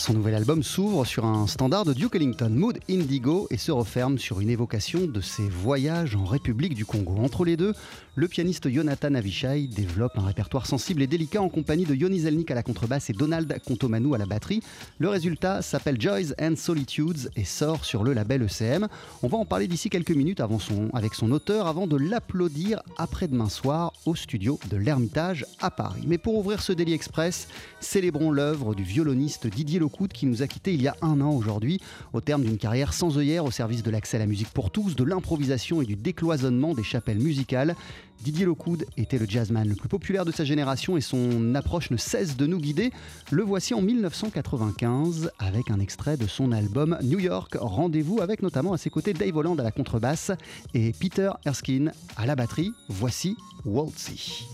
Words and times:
Son 0.00 0.14
nouvel 0.14 0.34
album 0.34 0.62
s'ouvre 0.62 1.04
sur 1.04 1.26
un 1.26 1.46
standard 1.46 1.84
de 1.84 1.92
Duke 1.92 2.14
Ellington, 2.16 2.48
Mood 2.48 2.78
Indigo, 2.88 3.46
et 3.50 3.58
se 3.58 3.70
referme 3.70 4.16
sur 4.16 4.40
une 4.40 4.48
évocation 4.48 5.06
de 5.06 5.20
ses 5.20 5.46
voyages 5.46 6.16
en 6.16 6.24
République 6.24 6.72
du 6.72 6.86
Congo. 6.86 7.16
Entre 7.18 7.44
les 7.44 7.58
deux, 7.58 7.74
le 8.14 8.26
pianiste 8.26 8.70
Jonathan 8.70 9.14
Avishai 9.14 9.66
développe 9.66 10.16
un 10.16 10.24
répertoire 10.24 10.66
sensible 10.66 11.02
et 11.02 11.06
délicat 11.06 11.42
en 11.42 11.50
compagnie 11.50 11.84
de 11.84 11.94
Yoni 11.94 12.20
Zelnik 12.20 12.50
à 12.50 12.54
la 12.54 12.62
contrebasse 12.62 13.10
et 13.10 13.12
Donald 13.12 13.54
Contomanou 13.66 14.14
à 14.14 14.18
la 14.18 14.24
batterie. 14.24 14.62
Le 14.98 15.10
résultat 15.10 15.60
s'appelle 15.60 16.00
Joys 16.00 16.32
and 16.40 16.56
Solitudes 16.56 17.30
et 17.36 17.44
sort 17.44 17.84
sur 17.84 18.02
le 18.02 18.14
label 18.14 18.42
ECM. 18.42 18.88
On 19.22 19.28
va 19.28 19.36
en 19.36 19.44
parler 19.44 19.68
d'ici 19.68 19.90
quelques 19.90 20.12
minutes 20.12 20.40
avec 20.94 21.14
son 21.14 21.30
auteur 21.30 21.66
avant 21.66 21.86
de 21.86 21.96
l'applaudir 21.96 22.82
après-demain 22.96 23.50
soir 23.50 23.92
au 24.06 24.14
studio 24.14 24.58
de 24.70 24.78
l'Ermitage 24.78 25.44
à 25.60 25.70
Paris. 25.70 26.04
Mais 26.06 26.18
pour 26.18 26.36
ouvrir 26.36 26.62
ce 26.62 26.72
Daily 26.72 26.94
Express, 26.94 27.48
célébrons 27.80 28.30
l'œuvre 28.30 28.74
du 28.74 28.82
violoniste 28.82 29.46
Didier 29.46 29.78
Lecoute 29.90 30.12
qui 30.12 30.26
nous 30.26 30.42
a 30.42 30.46
quittés 30.46 30.72
il 30.72 30.82
y 30.82 30.88
a 30.88 30.94
un 31.02 31.20
an 31.20 31.32
aujourd'hui 31.32 31.80
au 32.12 32.20
terme 32.20 32.44
d'une 32.44 32.58
carrière 32.58 32.92
sans 32.92 33.18
œillère 33.18 33.44
au 33.44 33.50
service 33.50 33.82
de 33.82 33.90
l'accès 33.90 34.18
à 34.18 34.20
la 34.20 34.26
musique 34.26 34.50
pour 34.50 34.70
tous, 34.70 34.94
de 34.94 35.02
l'improvisation 35.02 35.82
et 35.82 35.84
du 35.84 35.96
décloisonnement 35.96 36.74
des 36.74 36.84
chapelles 36.84 37.18
musicales. 37.18 37.74
Didier 38.22 38.44
Lockwood 38.44 38.86
était 38.96 39.18
le 39.18 39.26
jazzman 39.26 39.68
le 39.68 39.74
plus 39.74 39.88
populaire 39.88 40.24
de 40.24 40.30
sa 40.30 40.44
génération 40.44 40.96
et 40.96 41.00
son 41.00 41.54
approche 41.56 41.90
ne 41.90 41.96
cesse 41.96 42.36
de 42.36 42.46
nous 42.46 42.58
guider. 42.58 42.92
Le 43.32 43.42
voici 43.42 43.74
en 43.74 43.82
1995 43.82 45.32
avec 45.40 45.70
un 45.72 45.80
extrait 45.80 46.16
de 46.16 46.28
son 46.28 46.52
album 46.52 46.96
New 47.02 47.18
York. 47.18 47.56
Rendez-vous 47.58 48.20
avec 48.20 48.42
notamment 48.42 48.72
à 48.72 48.78
ses 48.78 48.90
côtés 48.90 49.12
Dave 49.12 49.36
Holland 49.36 49.58
à 49.58 49.64
la 49.64 49.72
contrebasse 49.72 50.30
et 50.72 50.92
Peter 50.92 51.32
Erskine 51.44 51.92
à 52.16 52.26
la 52.26 52.36
batterie. 52.36 52.72
Voici 52.88 53.36
Waltzy. 53.64 54.46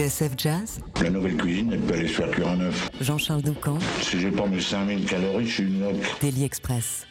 TSF 0.00 0.32
Jazz, 0.38 0.80
La 1.02 1.10
nouvelle 1.10 1.36
cuisine, 1.36 1.72
elle 1.74 1.80
peut 1.80 1.92
aller 1.92 2.08
se 2.08 2.14
faire 2.14 2.30
cuire 2.30 2.48
un 2.48 2.60
œuf. 2.60 2.90
Jean-Charles 3.02 3.42
Doucan, 3.42 3.78
Si 4.00 4.18
j'ai 4.18 4.30
pas 4.30 4.46
mes 4.46 4.58
5000 4.58 5.04
calories, 5.04 5.46
je 5.46 5.52
suis 5.52 5.64
une 5.64 5.80
loque. 5.80 6.20
Daily 6.22 6.44
Express. 6.44 7.06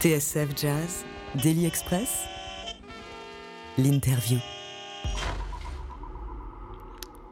TSF 0.00 0.56
Jazz, 0.56 1.04
Daily 1.42 1.66
Express, 1.66 2.24
l'interview. 3.76 4.38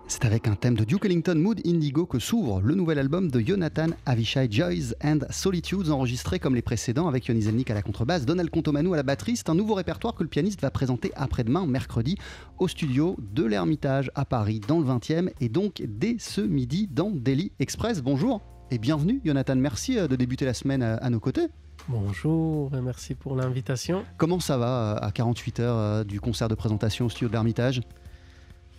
C'est 0.07 0.27
avec 0.27 0.47
un 0.47 0.55
thème 0.55 0.75
de 0.75 0.85
Duke 0.85 1.07
Ellington 1.07 1.37
Mood 1.37 1.63
Indigo 1.67 2.05
que 2.05 2.19
s'ouvre 2.19 2.61
le 2.61 2.75
nouvel 2.75 2.99
album 2.99 3.31
de 3.31 3.41
Jonathan 3.41 3.87
Avishai 4.05 4.49
Joys 4.51 4.93
and 5.03 5.21
Solitudes, 5.31 5.89
enregistré 5.89 6.39
comme 6.39 6.55
les 6.55 6.61
précédents 6.61 7.09
avec 7.09 7.25
Yoni 7.29 7.41
Zelnik 7.41 7.71
à 7.71 7.75
la 7.75 7.81
contrebasse, 7.81 8.27
Donald 8.27 8.51
Contomanou 8.51 8.93
à 8.93 8.99
la 8.99 9.03
batterie. 9.03 9.39
C'est 9.39 9.49
un 9.49 9.55
nouveau 9.55 9.73
répertoire 9.73 10.15
que 10.15 10.23
le 10.23 10.29
pianiste 10.29 10.61
va 10.61 10.71
présenter 10.71 11.11
après-demain, 11.17 11.67
mercredi, 11.67 12.19
au 12.59 12.69
studio 12.69 13.17
de 13.35 13.45
l'Ermitage 13.45 14.11
à 14.15 14.27
Paris, 14.27 14.61
dans 14.69 14.79
le 14.79 14.85
20e, 14.85 15.31
et 15.41 15.49
donc 15.49 15.83
dès 15.87 16.17
ce 16.19 16.43
midi 16.43 16.87
dans 16.87 17.11
Daily 17.11 17.51
Express. 17.61 18.03
Bonjour 18.03 18.43
et 18.71 18.77
bienvenue, 18.77 19.23
Jonathan. 19.25 19.57
Merci 19.57 19.99
euh, 19.99 20.07
de 20.07 20.17
débuter 20.17 20.45
la 20.45 20.53
semaine 20.53 20.83
à, 20.83 20.97
à 20.97 21.09
nos 21.09 21.19
côtés. 21.19 21.47
Bonjour 21.89 22.71
et 22.77 22.81
merci 22.83 23.15
pour 23.15 23.35
l'invitation. 23.35 24.05
Comment 24.19 24.41
ça 24.41 24.59
va 24.59 24.97
euh, 24.97 25.07
à 25.07 25.11
48 25.11 25.61
heures 25.61 25.77
euh, 25.77 26.05
du 26.05 26.21
concert 26.21 26.49
de 26.49 26.55
présentation 26.55 27.07
au 27.07 27.09
studio 27.09 27.29
de 27.29 27.33
l'Ermitage? 27.33 27.81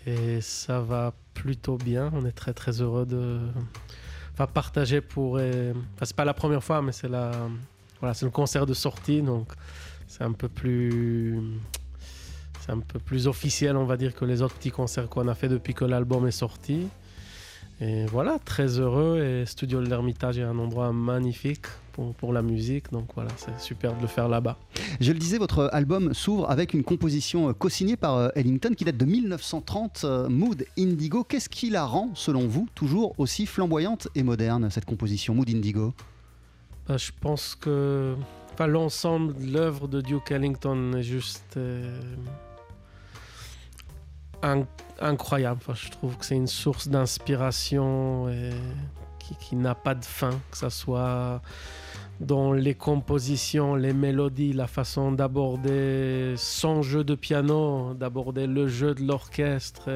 Et 0.05 0.41
ça 0.41 0.79
va 0.81 1.13
plutôt 1.33 1.77
bien. 1.77 2.11
On 2.13 2.25
est 2.25 2.31
très 2.31 2.53
très 2.53 2.81
heureux 2.81 3.05
de 3.05 3.39
enfin, 4.33 4.45
partager 4.47 5.01
pour. 5.01 5.37
euh, 5.39 5.73
Enfin, 5.95 6.05
c'est 6.05 6.15
pas 6.15 6.25
la 6.25 6.33
première 6.35 6.63
fois, 6.63 6.81
mais 6.81 6.91
c'est 6.91 7.09
la. 7.09 7.31
Voilà, 7.99 8.13
c'est 8.13 8.25
le 8.25 8.31
concert 8.31 8.65
de 8.65 8.73
sortie, 8.73 9.21
donc 9.21 9.47
c'est 10.07 10.23
un 10.23 10.31
peu 10.31 10.47
plus. 10.47 11.41
C'est 12.61 12.71
un 12.71 12.79
peu 12.79 12.99
plus 12.99 13.25
officiel, 13.27 13.75
on 13.75 13.85
va 13.85 13.97
dire, 13.97 14.13
que 14.13 14.23
les 14.25 14.41
autres 14.43 14.55
petits 14.55 14.71
concerts 14.71 15.09
qu'on 15.09 15.27
a 15.27 15.33
fait 15.35 15.49
depuis 15.49 15.73
que 15.73 15.85
l'album 15.85 16.27
est 16.27 16.31
sorti. 16.31 16.87
Et 17.81 18.05
voilà, 18.07 18.39
très 18.43 18.79
heureux. 18.79 19.21
Et 19.23 19.45
Studio 19.45 19.81
de 19.81 19.87
l'Ermitage 19.89 20.37
est 20.37 20.43
un 20.43 20.57
endroit 20.59 20.91
magnifique 20.91 21.65
pour, 21.93 22.13
pour 22.13 22.33
la 22.33 22.41
musique. 22.41 22.91
Donc 22.91 23.07
voilà, 23.15 23.29
c'est 23.37 23.57
super 23.59 23.95
de 23.95 24.01
le 24.01 24.07
faire 24.07 24.27
là-bas. 24.27 24.57
Je 24.99 25.13
le 25.13 25.19
disais, 25.19 25.37
votre 25.37 25.69
album 25.71 26.13
s'ouvre 26.13 26.49
avec 26.51 26.73
une 26.73 26.83
composition 26.83 27.49
euh, 27.49 27.53
co-signée 27.53 27.95
par 27.95 28.15
euh, 28.15 28.29
Ellington 28.35 28.73
qui 28.75 28.83
date 28.83 28.97
de 28.97 29.05
1930, 29.05 30.01
euh, 30.03 30.27
Mood 30.27 30.65
Indigo. 30.77 31.23
Qu'est-ce 31.23 31.47
qui 31.47 31.69
la 31.69 31.85
rend, 31.85 32.09
selon 32.15 32.47
vous, 32.47 32.67
toujours 32.75 33.13
aussi 33.17 33.45
flamboyante 33.45 34.09
et 34.13 34.23
moderne, 34.23 34.69
cette 34.69 34.85
composition 34.85 35.33
Mood 35.33 35.49
Indigo? 35.49 35.93
Bah, 36.85 36.97
je 36.97 37.11
pense 37.21 37.55
que 37.55 38.13
enfin, 38.53 38.67
l'ensemble 38.67 39.35
de 39.35 39.53
l'œuvre 39.53 39.87
de 39.87 40.01
Duke 40.01 40.31
Ellington 40.31 40.93
est 40.97 41.03
juste 41.03 41.55
euh, 41.55 41.97
in- 44.41 44.65
incroyable. 45.01 45.59
Enfin, 45.61 45.73
je 45.75 45.89
trouve 45.89 46.17
que 46.17 46.25
c'est 46.25 46.35
une 46.35 46.47
source 46.47 46.87
d'inspiration 46.87 48.27
qui, 49.39 49.55
n'a 49.55 49.75
pas 49.75 49.95
de 49.95 50.05
fin, 50.05 50.31
que 50.51 50.57
ce 50.57 50.69
soit 50.69 51.41
dans 52.19 52.51
les 52.51 52.75
compositions, 52.75 53.75
les 53.75 53.93
mélodies, 53.93 54.53
la 54.53 54.67
façon 54.67 55.11
d'aborder 55.11 56.33
son 56.37 56.81
jeu 56.81 57.03
de 57.03 57.15
piano, 57.15 57.93
d'aborder 57.93 58.47
le 58.47 58.67
jeu 58.67 58.93
de 58.93 59.03
l'orchestre. 59.03 59.89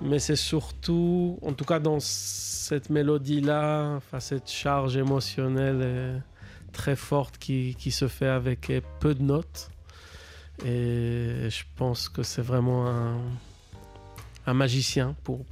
Mais 0.00 0.18
c'est 0.18 0.36
surtout, 0.36 1.38
en 1.42 1.52
tout 1.52 1.64
cas 1.64 1.80
dans 1.80 2.00
cette 2.00 2.90
mélodie-là, 2.90 4.00
cette 4.18 4.50
charge 4.50 4.96
émotionnelle 4.96 6.22
très 6.72 6.96
forte 6.96 7.38
qui, 7.38 7.90
se 7.90 8.08
fait 8.08 8.28
avec 8.28 8.72
peu 9.00 9.14
de 9.14 9.22
notes. 9.22 9.70
Et 10.64 11.48
je 11.48 11.62
pense 11.76 12.08
que 12.08 12.22
c'est 12.22 12.42
vraiment 12.42 12.88
un, 12.88 13.18
un 14.48 14.54
magicien 14.54 15.14
pour, 15.24 15.44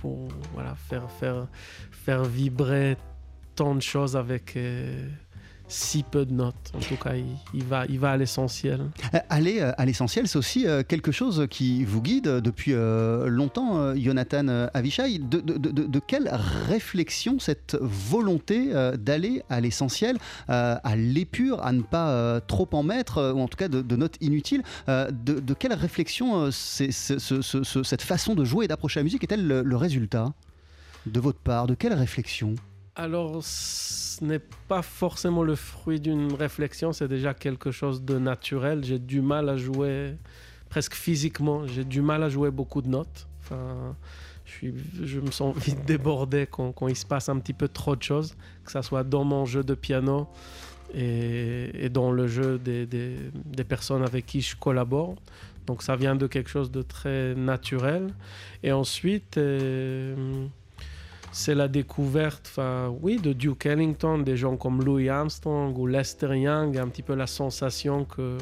faire, 0.88 1.48
faire 1.92 2.24
vibrer 2.24 2.96
tant 3.54 3.74
de 3.74 3.82
choses 3.82 4.16
avec 4.16 4.56
euh, 4.56 5.08
si 5.68 6.02
peu 6.04 6.24
de 6.24 6.32
notes. 6.32 6.54
En 6.74 6.78
tout 6.78 6.96
cas, 6.96 7.14
il, 7.54 7.64
va, 7.64 7.86
il 7.86 7.98
va 7.98 8.12
à 8.12 8.16
l'essentiel. 8.16 8.82
Euh, 9.14 9.18
Aller 9.28 9.60
euh, 9.60 9.72
à 9.76 9.84
l'essentiel, 9.84 10.28
c'est 10.28 10.38
aussi 10.38 10.66
euh, 10.66 10.82
quelque 10.86 11.10
chose 11.12 11.46
qui 11.50 11.84
vous 11.84 12.00
guide 12.00 12.28
depuis 12.28 12.72
longtemps, 12.72 13.94
Jonathan 13.96 14.68
Avishai. 14.74 15.18
De, 15.18 15.98
quelle 15.98 16.30
réflexion 16.68 17.38
cette 17.38 17.76
volonté 17.80 18.70
d'aller 18.98 19.42
à 19.50 19.60
l'essentiel, 19.60 20.18
à 20.48 20.96
l'épure, 20.96 21.62
à 21.64 21.72
ne 21.72 21.82
pas 21.82 22.40
trop 22.42 22.68
en 22.72 22.82
mettre, 22.82 23.32
ou 23.34 23.40
en 23.40 23.48
tout 23.48 23.56
cas 23.56 23.68
de, 23.68 23.96
notes 23.96 24.16
inutiles, 24.20 24.62
de, 24.88 25.54
quelle 25.54 25.72
réflexion 25.74 26.50
c'est- 26.50 26.92
c'est- 26.92 27.18
ce- 27.18 27.42
ce- 27.42 27.62
ce- 27.64 27.82
cette 27.82 28.02
façon 28.02 28.34
de 28.34 28.44
jouer 28.44 28.66
et 28.66 28.68
d'approcher 28.68 29.00
la 29.00 29.04
musique 29.04 29.24
est-elle 29.24 29.46
le, 29.46 29.62
le 29.62 29.76
résultat? 29.76 30.32
De 31.06 31.20
votre 31.20 31.38
part 31.38 31.66
De 31.66 31.74
quelle 31.74 31.94
réflexion? 31.94 32.54
Alors, 32.96 33.44
ce 33.44 34.24
n'est 34.24 34.40
pas 34.68 34.80
forcément 34.80 35.42
le 35.42 35.54
fruit 35.54 36.00
d'une 36.00 36.32
réflexion, 36.32 36.92
c'est 36.92 37.08
déjà 37.08 37.34
quelque 37.34 37.70
chose 37.70 38.02
de 38.02 38.18
naturel. 38.18 38.82
J'ai 38.84 38.98
du 38.98 39.20
mal 39.20 39.50
à 39.50 39.58
jouer, 39.58 40.16
presque 40.70 40.94
physiquement, 40.94 41.66
j'ai 41.66 41.84
du 41.84 42.00
mal 42.00 42.22
à 42.22 42.30
jouer 42.30 42.50
beaucoup 42.50 42.80
de 42.80 42.88
notes. 42.88 43.28
Enfin, 43.42 43.94
je, 44.46 45.20
me 45.20 45.30
sens 45.30 45.54
vite 45.58 45.84
débordé 45.86 46.48
quand, 46.50 46.88
il 46.88 46.96
se 46.96 47.04
passe 47.04 47.28
un 47.28 47.38
petit 47.38 47.52
peu 47.52 47.68
trop 47.68 47.96
de 47.96 48.02
choses, 48.02 48.34
que 48.64 48.72
ce 48.72 48.80
soit 48.80 49.04
dans 49.04 49.24
mon 49.24 49.44
jeu 49.44 49.62
de 49.62 49.74
piano 49.74 50.26
et, 50.94 51.90
dans 51.90 52.10
le 52.10 52.26
jeu 52.26 52.58
des 52.58 53.64
personnes 53.68 54.02
avec 54.02 54.24
qui 54.24 54.40
je 54.40 54.56
collabore. 54.56 55.16
Donc 55.66 55.82
ça 55.82 55.96
vient 55.96 56.14
de 56.14 56.26
quelque 56.26 56.48
chose 56.48 56.70
de 56.70 56.82
très 56.82 57.34
naturel. 57.34 58.14
Et 58.62 58.72
ensuite, 58.72 59.36
euh, 59.36 60.46
c'est 61.36 61.54
la 61.54 61.68
découverte, 61.68 62.58
oui, 63.02 63.18
de 63.18 63.34
Duke 63.34 63.66
Ellington, 63.66 64.18
des 64.18 64.38
gens 64.38 64.56
comme 64.56 64.82
Louis 64.82 65.10
Armstrong 65.10 65.76
ou 65.76 65.86
Lester 65.86 66.34
Young, 66.34 66.78
un 66.78 66.88
petit 66.88 67.02
peu 67.02 67.14
la 67.14 67.26
sensation 67.26 68.06
que. 68.06 68.38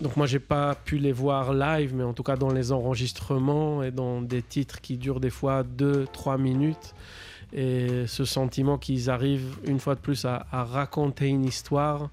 Donc, 0.00 0.16
moi, 0.16 0.26
j'ai 0.26 0.38
pas 0.38 0.76
pu 0.76 0.98
les 0.98 1.10
voir 1.10 1.52
live, 1.52 1.92
mais 1.92 2.04
en 2.04 2.12
tout 2.12 2.22
cas 2.22 2.36
dans 2.36 2.52
les 2.52 2.70
enregistrements 2.70 3.82
et 3.82 3.90
dans 3.90 4.22
des 4.22 4.40
titres 4.40 4.80
qui 4.80 4.96
durent 4.96 5.18
des 5.18 5.30
fois 5.30 5.64
2-3 5.64 6.40
minutes. 6.40 6.94
Et 7.52 8.06
ce 8.06 8.24
sentiment 8.24 8.78
qu'ils 8.78 9.10
arrivent 9.10 9.56
une 9.64 9.80
fois 9.80 9.96
de 9.96 10.00
plus 10.00 10.24
à, 10.24 10.46
raconter 10.52 11.26
une 11.26 11.44
histoire 11.44 12.08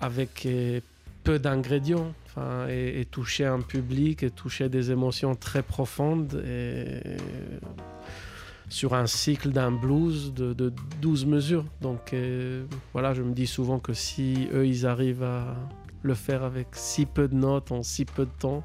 avec 0.00 0.44
euh, 0.44 0.80
peu 1.22 1.38
d'ingrédients 1.38 2.12
enfin, 2.26 2.66
et, 2.68 3.00
et 3.00 3.04
toucher 3.04 3.46
un 3.46 3.60
public 3.60 4.22
et 4.24 4.30
toucher 4.30 4.68
des 4.68 4.90
émotions 4.90 5.36
très 5.36 5.62
profondes. 5.62 6.42
Et, 6.44 7.00
sur 8.68 8.94
un 8.94 9.06
cycle 9.06 9.50
d'un 9.50 9.70
blues 9.72 10.32
de, 10.34 10.52
de 10.52 10.72
12 11.02 11.26
mesures. 11.26 11.64
Donc 11.80 12.12
euh, 12.12 12.64
voilà, 12.92 13.14
je 13.14 13.22
me 13.22 13.32
dis 13.32 13.46
souvent 13.46 13.78
que 13.78 13.92
si 13.92 14.48
eux, 14.52 14.66
ils 14.66 14.86
arrivent 14.86 15.22
à 15.22 15.54
le 16.02 16.14
faire 16.14 16.42
avec 16.44 16.68
si 16.72 17.06
peu 17.06 17.28
de 17.28 17.34
notes 17.34 17.72
en 17.72 17.82
si 17.82 18.04
peu 18.04 18.24
de 18.24 18.30
temps, 18.38 18.62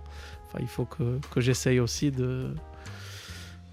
enfin, 0.48 0.60
il 0.62 0.68
faut 0.68 0.86
que, 0.86 1.20
que 1.34 1.42
j'essaye 1.42 1.80
aussi 1.80 2.12
de 2.12 2.48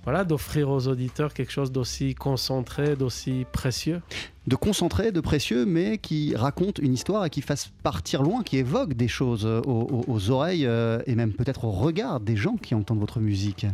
voilà, 0.04 0.24
d'offrir 0.24 0.70
aux 0.70 0.88
auditeurs 0.88 1.34
quelque 1.34 1.52
chose 1.52 1.70
d'aussi 1.70 2.14
concentré, 2.14 2.96
d'aussi 2.96 3.44
précieux. 3.52 4.00
de 4.46 4.56
concentré, 4.56 5.12
de 5.12 5.20
précieux, 5.20 5.66
mais 5.66 5.98
qui 5.98 6.34
raconte 6.34 6.78
une 6.78 6.94
histoire 6.94 7.26
et 7.26 7.30
qui 7.30 7.42
fasse 7.42 7.70
partir 7.82 8.22
loin, 8.22 8.42
qui 8.42 8.56
évoque 8.56 8.94
des 8.94 9.08
choses 9.08 9.44
aux, 9.44 9.60
aux- 9.66 10.04
aux 10.06 10.30
oreilles 10.30 10.64
euh, 10.64 11.00
et 11.06 11.14
même 11.14 11.32
peut-être 11.32 11.64
au 11.66 11.70
regard 11.72 12.20
des 12.20 12.36
gens 12.36 12.56
qui 12.56 12.74
entendent 12.74 13.00
votre 13.00 13.20
musique. 13.20 13.66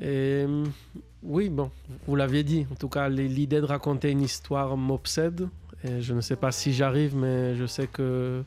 Et 0.00 0.44
oui, 1.24 1.50
bon, 1.50 1.70
vous 2.06 2.16
l'aviez 2.16 2.42
dit. 2.42 2.66
En 2.72 2.74
tout 2.74 2.88
cas, 2.88 3.08
l'idée 3.08 3.60
de 3.60 3.66
raconter 3.66 4.10
une 4.10 4.22
histoire 4.22 4.76
m'obsède. 4.76 5.48
Et 5.84 6.00
je 6.00 6.14
ne 6.14 6.20
sais 6.20 6.36
pas 6.36 6.52
si 6.52 6.72
j'arrive, 6.72 7.16
mais 7.16 7.54
je 7.56 7.66
sais 7.66 7.86
que 7.86 8.42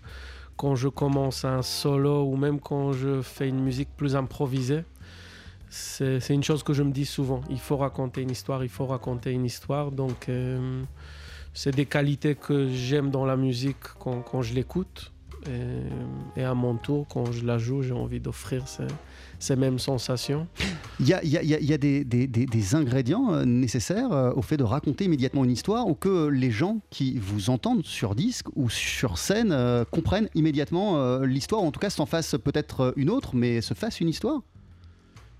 quand 0.57 0.75
je 0.75 0.87
commence 0.87 1.45
un 1.45 1.61
solo 1.61 2.23
ou 2.23 2.37
même 2.37 2.59
quand 2.59 2.93
je 2.93 3.21
fais 3.21 3.47
une 3.47 3.59
musique 3.59 3.89
plus 3.95 4.15
improvisée, 4.15 4.83
c'est 5.69 6.29
une 6.29 6.43
chose 6.43 6.63
que 6.63 6.73
je 6.73 6.83
me 6.83 6.91
dis 6.91 7.05
souvent. 7.05 7.41
Il 7.49 7.59
faut 7.59 7.77
raconter 7.77 8.21
une 8.21 8.31
histoire, 8.31 8.63
il 8.63 8.69
faut 8.69 8.85
raconter 8.85 9.31
une 9.31 9.45
histoire. 9.45 9.91
Donc, 9.91 10.29
euh, 10.29 10.83
c'est 11.53 11.75
des 11.75 11.85
qualités 11.85 12.35
que 12.35 12.69
j'aime 12.69 13.09
dans 13.09 13.25
la 13.25 13.35
musique 13.35 13.83
quand, 13.99 14.41
je 14.41 14.53
l'écoute. 14.53 15.11
Et, 15.47 16.41
et 16.41 16.43
à 16.43 16.53
mon 16.53 16.75
tour, 16.75 17.05
quand 17.09 17.31
je 17.31 17.45
la 17.45 17.57
joue, 17.57 17.81
j'ai 17.81 17.93
envie 17.93 18.21
d'offrir 18.21 18.67
ces, 18.67 18.87
ces 19.45 19.55
mêmes 19.55 19.79
sensations. 19.79 20.47
Il 20.99 21.07
y 21.07 21.13
a, 21.13 21.23
y 21.23 21.29
y 21.29 21.77
des, 21.77 22.03
des- 22.03 22.27
des- 22.27 22.45
des 22.45 22.75
ingrédients 22.75 23.33
euh, 23.33 23.45
nécessaires 23.45 24.11
euh, 24.11 24.31
au 24.33 24.41
fait 24.41 24.57
de 24.57 24.63
raconter 24.63 25.05
immédiatement 25.05 25.43
une 25.43 25.51
histoire 25.51 25.87
ou 25.87 25.93
que 25.93 26.27
les 26.27 26.51
gens 26.51 26.79
qui 26.89 27.17
vous 27.19 27.49
entendent 27.49 27.85
sur 27.85 28.15
disque 28.15 28.47
ou 28.55 28.69
sur 28.69 29.17
scène 29.17 29.51
euh, 29.51 29.85
comprennent 29.85 30.29
immédiatement 30.35 30.97
euh, 30.97 31.25
l'histoire, 31.25 31.63
ou 31.63 31.67
en 31.67 31.71
tout 31.71 31.79
cas 31.79 31.89
s'en 31.89 32.05
fassent 32.05 32.35
peut-être 32.43 32.93
une 32.95 33.09
autre, 33.09 33.35
mais 33.35 33.61
se 33.61 33.73
fassent 33.73 34.01
une 34.01 34.09
histoire? 34.09 34.41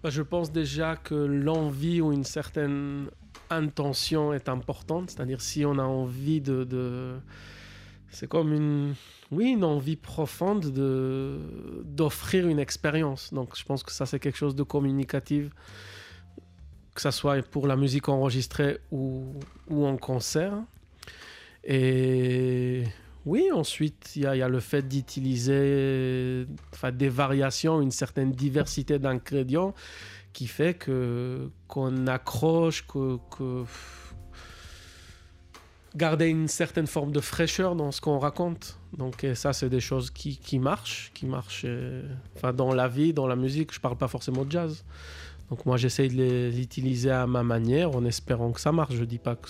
Bah, 0.04 0.10
je 0.12 0.22
pense 0.22 0.52
déjà 0.52 0.96
que 0.98 1.16
l'envie 1.16 2.00
ou 2.02 2.12
une 2.14 2.26
certaine 2.26 3.06
intention 3.50 4.34
est 4.34 4.50
importante. 4.50 5.10
C'est-à-dire 5.12 5.42
si 5.42 5.66
on 5.66 5.80
a 5.80 5.84
envie 5.84 6.42
de... 6.42 6.64
de- 6.64 7.16
C'est 8.16 8.28
comme 8.28 8.54
une... 8.54 8.96
Oui, 9.32 9.50
une 9.52 9.66
envie 9.66 9.98
profonde 9.98 10.72
de 10.72 11.38
d'offrir 11.84 12.48
une 12.48 12.60
expérience. 12.60 13.34
Donc 13.34 13.58
je 13.58 13.64
pense 13.66 13.84
que 13.84 13.92
ça 13.92 14.06
c'est 14.06 14.20
quelque 14.20 14.38
chose 14.38 14.56
de 14.56 14.64
communicatif, 14.64 15.50
que 16.94 17.02
ça 17.02 17.12
soit 17.12 17.42
pour 17.42 17.68
la 17.68 17.76
musique 17.76 18.08
enregistrée 18.08 18.80
ou, 18.92 19.34
ou 19.68 19.86
en 19.86 19.98
concert. 19.98 20.54
Et 21.66 22.84
oui, 23.26 23.50
ensuite, 23.52 24.16
il 24.16 24.22
y, 24.22 24.28
a 24.28 24.48
le 24.48 24.60
fait 24.60 24.88
d'utiliser 24.88 26.46
enfin, 26.72 26.92
des 26.92 27.10
variations, 27.10 27.82
une 27.82 27.92
certaine 27.92 28.32
diversité 28.32 29.00
d'ingrédients 29.00 29.74
qui 30.32 30.48
fait 30.48 30.76
que 30.76 31.50
qu'on 31.68 32.08
accroche, 32.08 32.86
que, 32.86 33.18
que, 33.36 33.64
garder 35.96 36.28
une 36.28 36.48
certaine 36.48 36.88
forme 36.88 37.12
de 37.12 37.20
fraîcheur 37.20 37.76
dans 37.76 37.92
ce 37.92 38.02
qu'on 38.02 38.20
raconte. 38.20 38.78
Donc 38.98 39.26
ça, 39.34 39.54
c'est 39.54 39.70
des 39.70 39.80
choses 39.80 40.12
qui, 40.12 40.38
qui 40.38 40.60
marchent, 40.60 41.12
qui 41.14 41.26
marchent 41.26 41.64
euh, 41.66 42.04
enfin, 42.36 42.54
dans 42.54 42.74
la 42.74 42.88
vie, 42.88 43.14
dans 43.14 43.28
la 43.28 43.36
musique. 43.36 43.74
Je 43.74 43.80
parle 43.80 43.98
pas 43.98 44.08
forcément 44.08 44.46
de 44.46 44.52
jazz. 44.52 44.84
Donc 45.50 45.66
moi, 45.66 45.78
j'essaye 45.78 46.10
de 46.10 46.16
les 46.16 46.62
utiliser 46.62 47.12
à 47.12 47.28
ma 47.28 47.44
manière 47.44 47.96
en 47.96 48.04
espérant 48.06 48.52
que 48.52 48.60
ça 48.60 48.72
marche. 48.72 48.96
Je 48.96 49.04
dis 49.04 49.20
pas 49.20 49.36
que. 49.36 49.50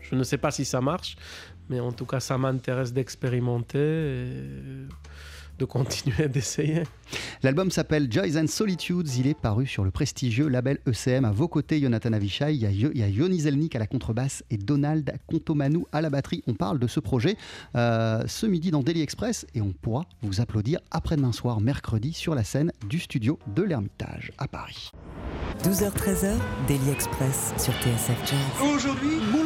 Je, 0.00 0.14
ne 0.14 0.22
sais 0.22 0.38
pas 0.38 0.50
si 0.50 0.64
ça 0.64 0.80
marche, 0.80 1.16
mais 1.68 1.80
en 1.80 1.92
tout 1.92 2.06
cas, 2.06 2.20
ça 2.20 2.38
m'intéresse 2.38 2.92
d'expérimenter. 2.92 3.78
De 5.58 5.64
continuer 5.64 6.28
d'essayer. 6.28 6.82
L'album 7.42 7.70
s'appelle 7.70 8.10
Joys 8.10 8.38
and 8.38 8.48
Solitudes. 8.48 9.14
Il 9.16 9.26
est 9.26 9.38
paru 9.38 9.66
sur 9.66 9.84
le 9.84 9.90
prestigieux 9.90 10.48
label 10.48 10.78
ECM. 10.86 11.24
À 11.24 11.30
vos 11.30 11.48
côtés, 11.48 11.80
Jonathan 11.80 12.12
Avishai, 12.12 12.54
il 12.54 12.60
y 12.60 12.66
a, 12.66 12.70
il 12.70 12.98
y 12.98 13.02
a 13.02 13.08
Yoni 13.08 13.40
Zelnik 13.40 13.76
à 13.76 13.78
la 13.78 13.86
contrebasse 13.86 14.44
et 14.50 14.56
Donald 14.56 15.12
Contomanou 15.26 15.86
à 15.92 16.00
la 16.00 16.10
batterie. 16.10 16.42
On 16.46 16.54
parle 16.54 16.78
de 16.78 16.86
ce 16.86 17.00
projet 17.00 17.36
euh, 17.74 18.22
ce 18.26 18.46
midi 18.46 18.70
dans 18.70 18.82
Daily 18.82 19.02
Express 19.02 19.46
et 19.54 19.60
on 19.60 19.72
pourra 19.72 20.06
vous 20.22 20.40
applaudir 20.40 20.80
après-demain 20.90 21.32
soir, 21.32 21.60
mercredi, 21.60 22.12
sur 22.12 22.34
la 22.34 22.44
scène 22.44 22.72
du 22.88 22.98
studio 22.98 23.38
de 23.54 23.62
l'Ermitage 23.62 24.32
à 24.38 24.48
Paris. 24.48 24.92
12h-13h, 25.62 26.34
Daily 26.68 26.90
Express 26.90 27.54
sur 27.58 27.72
TSF 27.74 28.18
Jazz. 28.26 28.74
Aujourd'hui, 28.74 29.16
moule 29.32 29.45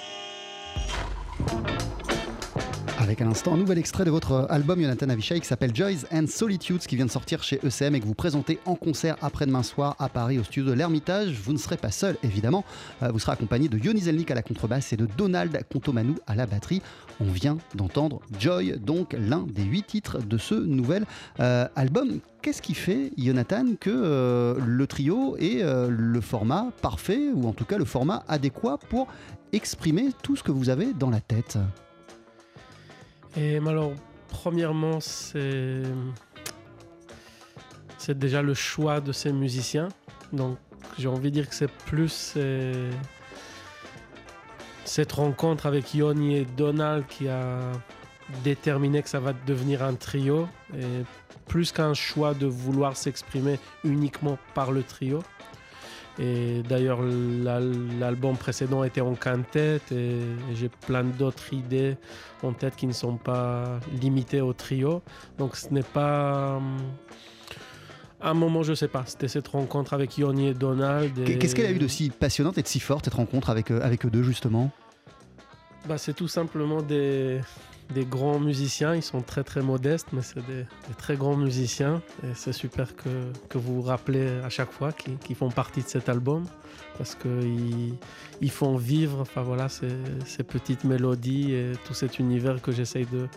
Avec 3.11 3.19
à 3.19 3.25
l'instant 3.25 3.55
un 3.55 3.57
nouvel 3.57 3.77
extrait 3.77 4.05
de 4.05 4.09
votre 4.09 4.47
album 4.49 4.79
Jonathan 4.79 5.09
Avishai 5.09 5.41
qui 5.41 5.45
s'appelle 5.45 5.75
Joys 5.75 6.05
and 6.13 6.27
Solitudes 6.27 6.79
qui 6.79 6.95
vient 6.95 7.05
de 7.05 7.11
sortir 7.11 7.43
chez 7.43 7.59
ECM 7.61 7.95
et 7.95 7.99
que 7.99 8.05
vous 8.05 8.13
présentez 8.13 8.57
en 8.65 8.75
concert 8.75 9.17
après-demain 9.21 9.63
soir 9.63 9.97
à 9.99 10.07
Paris 10.07 10.39
au 10.39 10.45
studio 10.45 10.69
de 10.69 10.71
l'Ermitage. 10.77 11.33
Vous 11.43 11.51
ne 11.51 11.57
serez 11.57 11.75
pas 11.75 11.91
seul 11.91 12.15
évidemment, 12.23 12.63
euh, 13.03 13.09
vous 13.11 13.19
serez 13.19 13.33
accompagné 13.33 13.67
de 13.67 13.77
Yoni 13.77 13.99
Zelnik 13.99 14.31
à 14.31 14.35
la 14.35 14.41
contrebasse 14.41 14.93
et 14.93 14.95
de 14.95 15.09
Donald 15.17 15.61
Contomanou 15.69 16.15
à 16.25 16.35
la 16.35 16.45
batterie. 16.45 16.81
On 17.19 17.25
vient 17.25 17.57
d'entendre 17.75 18.21
Joy, 18.39 18.79
donc 18.79 19.13
l'un 19.19 19.45
des 19.45 19.63
huit 19.63 19.85
titres 19.85 20.19
de 20.19 20.37
ce 20.37 20.55
nouvel 20.55 21.03
euh, 21.41 21.67
album. 21.75 22.21
Qu'est-ce 22.41 22.61
qui 22.61 22.75
fait, 22.75 23.11
Jonathan, 23.17 23.75
que 23.77 23.89
euh, 23.89 24.55
le 24.65 24.87
trio 24.87 25.35
est 25.35 25.61
le 25.61 26.21
format 26.21 26.69
parfait, 26.81 27.27
ou 27.33 27.45
en 27.49 27.51
tout 27.51 27.65
cas 27.65 27.77
le 27.77 27.83
format 27.83 28.23
adéquat 28.29 28.79
pour 28.87 29.09
exprimer 29.51 30.11
tout 30.23 30.37
ce 30.37 30.43
que 30.43 30.53
vous 30.53 30.69
avez 30.69 30.93
dans 30.93 31.09
la 31.09 31.19
tête? 31.19 31.57
Et 33.35 33.57
alors, 33.57 33.93
premièrement, 34.29 34.99
c'est 34.99 35.83
déjà 38.09 38.41
le 38.41 38.53
choix 38.53 38.99
de 39.01 39.11
ces 39.11 39.31
musiciens. 39.31 39.89
Donc, 40.33 40.57
j'ai 40.97 41.07
envie 41.07 41.29
de 41.29 41.35
dire 41.35 41.49
que 41.49 41.55
c'est 41.55 41.71
plus 41.71 42.37
cette 44.85 45.11
rencontre 45.11 45.65
avec 45.65 45.93
Yoni 45.93 46.37
et 46.37 46.45
Donald 46.45 47.05
qui 47.07 47.27
a 47.29 47.59
déterminé 48.43 49.01
que 49.01 49.09
ça 49.09 49.19
va 49.19 49.33
devenir 49.33 49.83
un 49.83 49.95
trio. 49.95 50.47
Plus 51.47 51.71
qu'un 51.71 51.93
choix 51.93 52.33
de 52.33 52.45
vouloir 52.45 52.95
s'exprimer 52.95 53.59
uniquement 53.83 54.37
par 54.53 54.71
le 54.71 54.83
trio. 54.83 55.21
Et 56.19 56.61
d'ailleurs, 56.67 56.99
l'album 57.99 58.35
précédent 58.35 58.83
était 58.83 59.01
en 59.01 59.15
quintette 59.15 59.91
et, 59.91 60.19
j'ai 60.53 60.69
plein 60.69 61.03
d'autres 61.03 61.53
idées 61.53 61.95
en 62.43 62.53
tête 62.53 62.75
qui 62.75 62.87
ne 62.87 62.93
sont 62.93 63.17
pas 63.17 63.79
limitées 64.01 64.41
au 64.41 64.53
trio. 64.53 65.01
Donc 65.37 65.55
ce 65.55 65.73
n'est 65.73 65.83
pas... 65.83 66.57
Hum, 66.57 66.77
un 68.23 68.33
moment, 68.35 68.61
je 68.61 68.73
sais 68.73 68.87
pas. 68.87 69.03
C'était 69.07 69.27
cette 69.27 69.47
rencontre 69.47 69.93
avec 69.93 70.17
Yoni 70.17 70.49
et 70.49 70.53
Donald. 70.53 71.23
Qu'est-ce 71.39 71.55
qu'elle 71.55 71.65
a 71.65 71.71
eu 71.71 71.79
de 71.79 71.87
si 71.87 72.11
passionnante 72.11 72.57
et 72.57 72.61
de 72.61 72.67
si 72.67 72.79
forte, 72.79 73.05
cette 73.05 73.15
rencontre 73.15 73.49
avec, 73.49 73.71
euh, 73.71 73.81
avec 73.81 74.05
eux 74.05 74.11
deux, 74.11 74.21
justement? 74.21 74.69
Bah, 75.87 75.97
C'est 75.97 76.13
tout 76.13 76.27
simplement 76.27 76.83
des, 76.83 77.41
des 77.91 78.05
grands 78.05 78.39
musiciens. 78.39 78.95
Ils 78.95 79.03
sont 79.03 79.21
très 79.21 79.43
très 79.43 79.61
modestes, 79.61 80.07
mais 80.13 80.21
c'est 80.21 80.45
des, 80.47 80.65
très 80.97 81.15
grands 81.15 81.37
musiciens. 81.37 82.01
Et 82.23 82.33
c'est 82.35 82.53
super 82.53 82.95
que, 82.95 83.09
que, 83.49 83.57
vous 83.57 83.75
vous 83.75 83.81
rappelez 83.81 84.27
à 84.43 84.49
chaque 84.49 84.71
fois 84.71 84.91
qu'ils 84.91 85.35
font 85.35 85.49
partie 85.49 85.81
de 85.81 85.87
cet 85.87 86.09
album 86.09 86.45
parce 86.97 87.15
qu'ils 87.15 87.95
ils 88.41 88.51
font 88.51 88.75
vivre 88.75 89.19
enfin, 89.21 89.41
voilà, 89.41 89.69
ces, 89.69 90.43
petites 90.43 90.83
mélodies 90.83 91.53
et 91.53 91.71
tout 91.85 91.93
cet 91.93 92.19
univers 92.19 92.61
que 92.61 92.71
j'essaye 92.71 93.05
de 93.05 93.27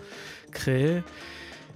créer. 0.50 1.02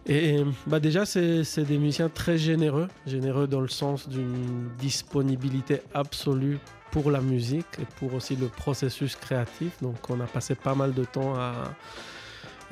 Et 0.06 0.42
bah 0.66 0.80
déjà, 0.80 1.04
c'est 1.04 1.64
des 1.64 1.78
musiciens 1.78 2.08
très 2.08 2.38
généreux, 2.38 2.88
généreux 3.06 3.46
dans 3.46 3.60
le 3.60 3.68
sens 3.68 4.08
d'une 4.08 4.70
disponibilité 4.78 5.82
absolue 5.92 6.58
pour 6.90 7.10
la 7.10 7.20
musique 7.20 7.66
et 7.80 7.84
pour 7.98 8.14
aussi 8.14 8.34
le 8.36 8.46
processus 8.46 9.16
créatif. 9.16 9.72
Donc 9.82 9.96
on 10.08 10.18
a 10.20 10.26
passé 10.26 10.54
pas 10.54 10.74
mal 10.74 10.94
de 10.94 11.04
temps 11.04 11.34
à, 11.34 11.74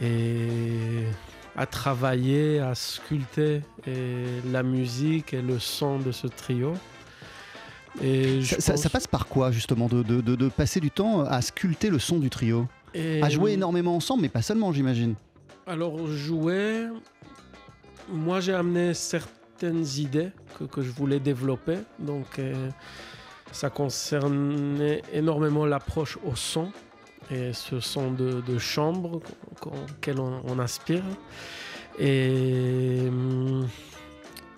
et 0.02 1.04
à 1.56 1.66
travailler, 1.66 2.60
à 2.60 2.74
sculpter 2.74 3.62
la 4.50 4.62
musique 4.62 5.32
et 5.32 5.42
le 5.42 5.58
son 5.58 5.98
de 5.98 6.12
ce 6.12 6.26
trio. 6.26 6.74
Et 8.02 8.42
ça, 8.42 8.90
passe 8.90 9.06
par 9.06 9.26
quoi 9.26 9.50
justement 9.50 9.86
de, 9.86 10.02
de, 10.02 10.20
de, 10.20 10.48
passer 10.48 10.80
du 10.80 10.90
temps 10.90 11.20
à 11.20 11.40
sculpter 11.40 11.88
le 11.88 11.98
son 11.98 12.18
du 12.18 12.30
trio? 12.30 12.66
À 13.22 13.28
jouer 13.28 13.52
énormément 13.52 13.96
ensemble, 13.96 14.22
mais 14.22 14.28
pas 14.28 14.42
seulement 14.42 14.72
j'imagine. 14.72 15.14
Alors 15.66 16.06
jouer, 16.06 16.86
moi 18.10 18.40
j'ai 18.40 18.54
amené 18.54 18.94
certaines 18.94 19.84
idées 19.96 20.30
que, 20.58 20.64
que, 20.64 20.82
je 20.82 20.90
voulais 20.90 21.20
développer. 21.20 21.78
Donc 21.98 22.38
euh, 22.38 22.70
ça 23.52 23.68
concernait 23.68 25.02
énormément 25.12 25.66
l'approche 25.66 26.18
au 26.24 26.36
son 26.36 26.70
et 27.30 27.52
ce 27.52 27.80
sont 27.80 28.12
de, 28.12 28.58
chambres 28.58 29.20
auxquelles 29.64 30.20
on, 30.20 30.58
aspire. 30.58 31.02
Et 31.98 33.04
hum, 33.08 33.66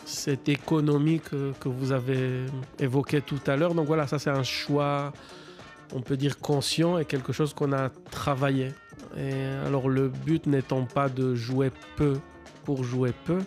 cette 0.05 0.49
économie 0.49 1.21
que, 1.21 1.69
vous 1.69 1.93
avez 1.93 2.47
évoquée 2.79 3.21
tout 3.21 3.41
à 3.47 3.57
l'heure, 3.57 3.75
donc 3.75 3.87
voilà, 3.87 4.07
ça 4.07 4.19
c'est 4.19 4.31
un 4.31 4.43
choix, 4.43 5.13
on 5.95 6.01
peut 6.01 6.17
dire 6.17 6.39
conscient 6.39 6.99
et 6.99 7.05
quelque 7.05 7.33
chose 7.33 7.55
qu'on 7.55 7.73
a 7.73 7.91
travaillé. 8.11 8.73
Alors 9.67 9.89
le 9.89 10.09
but 10.09 10.47
n'étant 10.47 10.85
pas 10.85 11.09
de 11.09 11.35
jouer 11.35 11.71
peu 11.97 12.19
pour 12.65 12.85
jouer 12.85 13.13
peu, 13.25 13.39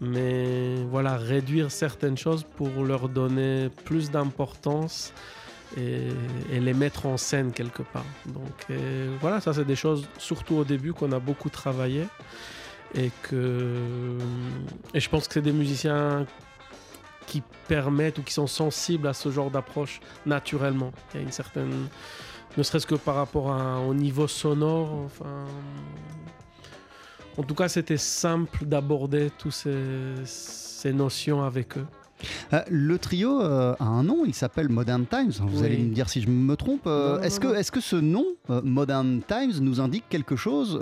mais 0.00 0.76
voilà, 0.90 1.16
réduire 1.16 1.70
certaines 1.70 2.16
choses 2.16 2.44
pour 2.56 2.84
leur 2.84 3.08
donner 3.08 3.68
plus 3.84 4.10
d'importance 4.10 5.12
et, 5.76 6.08
les 6.50 6.74
mettre 6.74 7.06
en 7.06 7.16
scène 7.16 7.52
quelque 7.52 7.82
part. 7.82 8.04
Donc 8.26 8.66
euh, 8.70 9.14
voilà, 9.20 9.40
ça 9.40 9.52
c'est 9.52 9.64
des 9.64 9.76
choses, 9.76 10.06
surtout 10.18 10.56
au 10.56 10.64
début, 10.64 10.92
qu'on 10.92 11.12
a 11.12 11.18
beaucoup 11.18 11.50
travaillé. 11.50 12.06
Et, 12.94 13.10
que, 13.22 13.76
et 14.94 15.00
je 15.00 15.08
pense 15.10 15.28
que 15.28 15.34
c'est 15.34 15.42
des 15.42 15.52
musiciens 15.52 16.26
qui 17.26 17.42
permettent 17.68 18.18
ou 18.18 18.22
qui 18.22 18.32
sont 18.32 18.46
sensibles 18.46 19.06
à 19.06 19.12
ce 19.12 19.30
genre 19.30 19.50
d'approche 19.50 20.00
naturellement. 20.24 20.92
Il 21.12 21.18
y 21.18 21.20
a 21.20 21.22
une 21.22 21.32
certaine. 21.32 21.88
Ne 22.56 22.62
serait-ce 22.62 22.86
que 22.86 22.94
par 22.94 23.16
rapport 23.16 23.54
au 23.86 23.92
niveau 23.92 24.26
sonore. 24.26 24.90
Enfin, 25.04 25.44
en 27.36 27.42
tout 27.42 27.54
cas, 27.54 27.68
c'était 27.68 27.98
simple 27.98 28.64
d'aborder 28.64 29.30
toutes 29.36 29.52
ces, 29.52 30.24
ces 30.24 30.92
notions 30.92 31.44
avec 31.44 31.76
eux. 31.76 31.86
Euh, 32.52 32.62
le 32.68 32.98
trio 32.98 33.40
euh, 33.40 33.74
a 33.78 33.84
un 33.84 34.02
nom, 34.02 34.24
il 34.26 34.34
s'appelle 34.34 34.68
Modern 34.68 35.06
Times. 35.06 35.32
Vous 35.40 35.62
allez 35.62 35.78
me 35.78 35.94
dire 35.94 36.08
si 36.08 36.20
je 36.20 36.28
me 36.28 36.56
trompe. 36.56 36.86
Euh, 36.86 37.20
est-ce 37.20 37.40
que, 37.40 37.54
est 37.54 37.70
que 37.70 37.80
ce 37.80 37.96
nom, 37.96 38.24
Modern 38.48 39.20
Times, 39.26 39.60
nous 39.60 39.80
indique 39.80 40.04
quelque 40.08 40.36
chose 40.36 40.72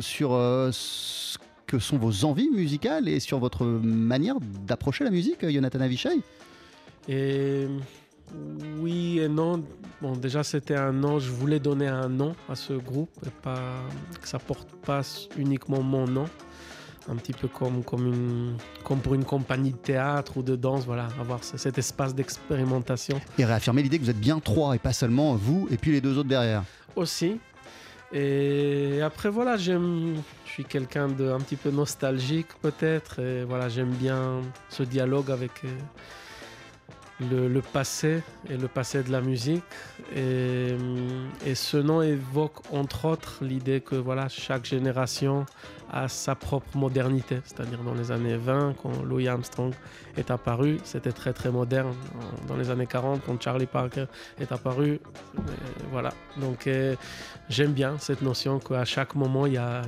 sur 0.00 0.30
ce 0.72 1.38
que 1.66 1.78
sont 1.78 1.96
vos 1.96 2.24
envies 2.24 2.50
musicales 2.50 3.08
et 3.08 3.20
sur 3.20 3.38
votre 3.38 3.64
manière 3.64 4.36
d'approcher 4.66 5.04
la 5.04 5.10
musique, 5.10 5.48
Jonathan 5.48 5.80
Avishai? 5.80 6.20
Et 7.08 7.66
oui 8.78 9.18
et 9.18 9.28
non. 9.28 9.64
Bon, 10.00 10.16
déjà, 10.16 10.42
c'était 10.42 10.76
un 10.76 10.92
nom. 10.92 11.18
Je 11.18 11.30
voulais 11.30 11.60
donner 11.60 11.88
un 11.88 12.08
nom 12.08 12.34
à 12.48 12.54
ce 12.54 12.74
groupe 12.74 13.10
et 13.26 13.30
pas 13.30 13.60
que 14.20 14.28
ça 14.28 14.38
porte 14.38 14.68
pas 14.84 15.02
uniquement 15.36 15.82
mon 15.82 16.06
nom 16.06 16.26
un 17.10 17.16
petit 17.16 17.32
peu 17.32 17.48
comme, 17.48 17.82
comme, 17.84 18.06
une, 18.06 18.56
comme 18.84 19.00
pour 19.00 19.14
une 19.14 19.24
compagnie 19.24 19.72
de 19.72 19.76
théâtre 19.76 20.36
ou 20.36 20.42
de 20.42 20.56
danse, 20.56 20.84
voilà, 20.84 21.08
avoir 21.20 21.42
cet 21.42 21.78
espace 21.78 22.14
d'expérimentation. 22.14 23.20
Et 23.38 23.44
réaffirmer 23.44 23.82
l'idée 23.82 23.98
que 23.98 24.04
vous 24.04 24.10
êtes 24.10 24.20
bien 24.20 24.38
trois 24.40 24.74
et 24.74 24.78
pas 24.78 24.92
seulement 24.92 25.34
vous 25.34 25.68
et 25.70 25.76
puis 25.76 25.92
les 25.92 26.00
deux 26.00 26.18
autres 26.18 26.28
derrière. 26.28 26.62
Aussi. 26.96 27.40
Et 28.12 29.00
après, 29.00 29.30
voilà, 29.30 29.56
j'aime, 29.56 30.16
je 30.44 30.50
suis 30.50 30.64
quelqu'un 30.64 31.08
de 31.08 31.30
un 31.30 31.40
petit 31.40 31.56
peu 31.56 31.70
nostalgique 31.70 32.48
peut-être, 32.60 33.20
et 33.20 33.44
voilà, 33.44 33.70
j'aime 33.70 33.90
bien 33.90 34.42
ce 34.68 34.82
dialogue 34.82 35.30
avec 35.30 35.52
euh, 35.64 35.68
le, 37.30 37.60
passé 37.60 38.22
et 38.48 38.56
le 38.56 38.68
passé 38.68 39.02
de 39.02 39.10
la 39.10 39.20
musique. 39.20 39.64
Et, 40.14 40.76
et, 41.46 41.54
ce 41.54 41.76
nom 41.76 42.02
évoque 42.02 42.60
entre 42.72 43.06
autres 43.06 43.38
l'idée 43.42 43.80
que 43.80 43.94
voilà, 43.94 44.28
chaque 44.28 44.64
génération 44.64 45.46
a 45.90 46.08
sa 46.08 46.34
propre 46.34 46.76
modernité. 46.76 47.40
C'est-à-dire 47.44 47.82
dans 47.82 47.94
les 47.94 48.10
années 48.10 48.36
20, 48.36 48.74
quand 48.82 49.02
Louis 49.02 49.28
Armstrong 49.28 49.72
est 50.16 50.30
apparu, 50.30 50.78
c'était 50.84 51.12
très 51.12 51.32
très 51.32 51.50
moderne. 51.50 51.94
Dans 52.48 52.56
les 52.56 52.70
années 52.70 52.86
40, 52.86 53.22
quand 53.26 53.40
Charlie 53.40 53.66
Parker 53.66 54.06
est 54.40 54.50
apparu, 54.52 55.00
voilà. 55.90 56.12
Donc 56.38 56.66
euh, 56.66 56.96
j'aime 57.48 57.72
bien 57.72 57.96
cette 57.98 58.22
notion 58.22 58.58
qu'à 58.58 58.84
chaque 58.84 59.14
moment, 59.14 59.46
il, 59.46 59.58
a, 59.58 59.82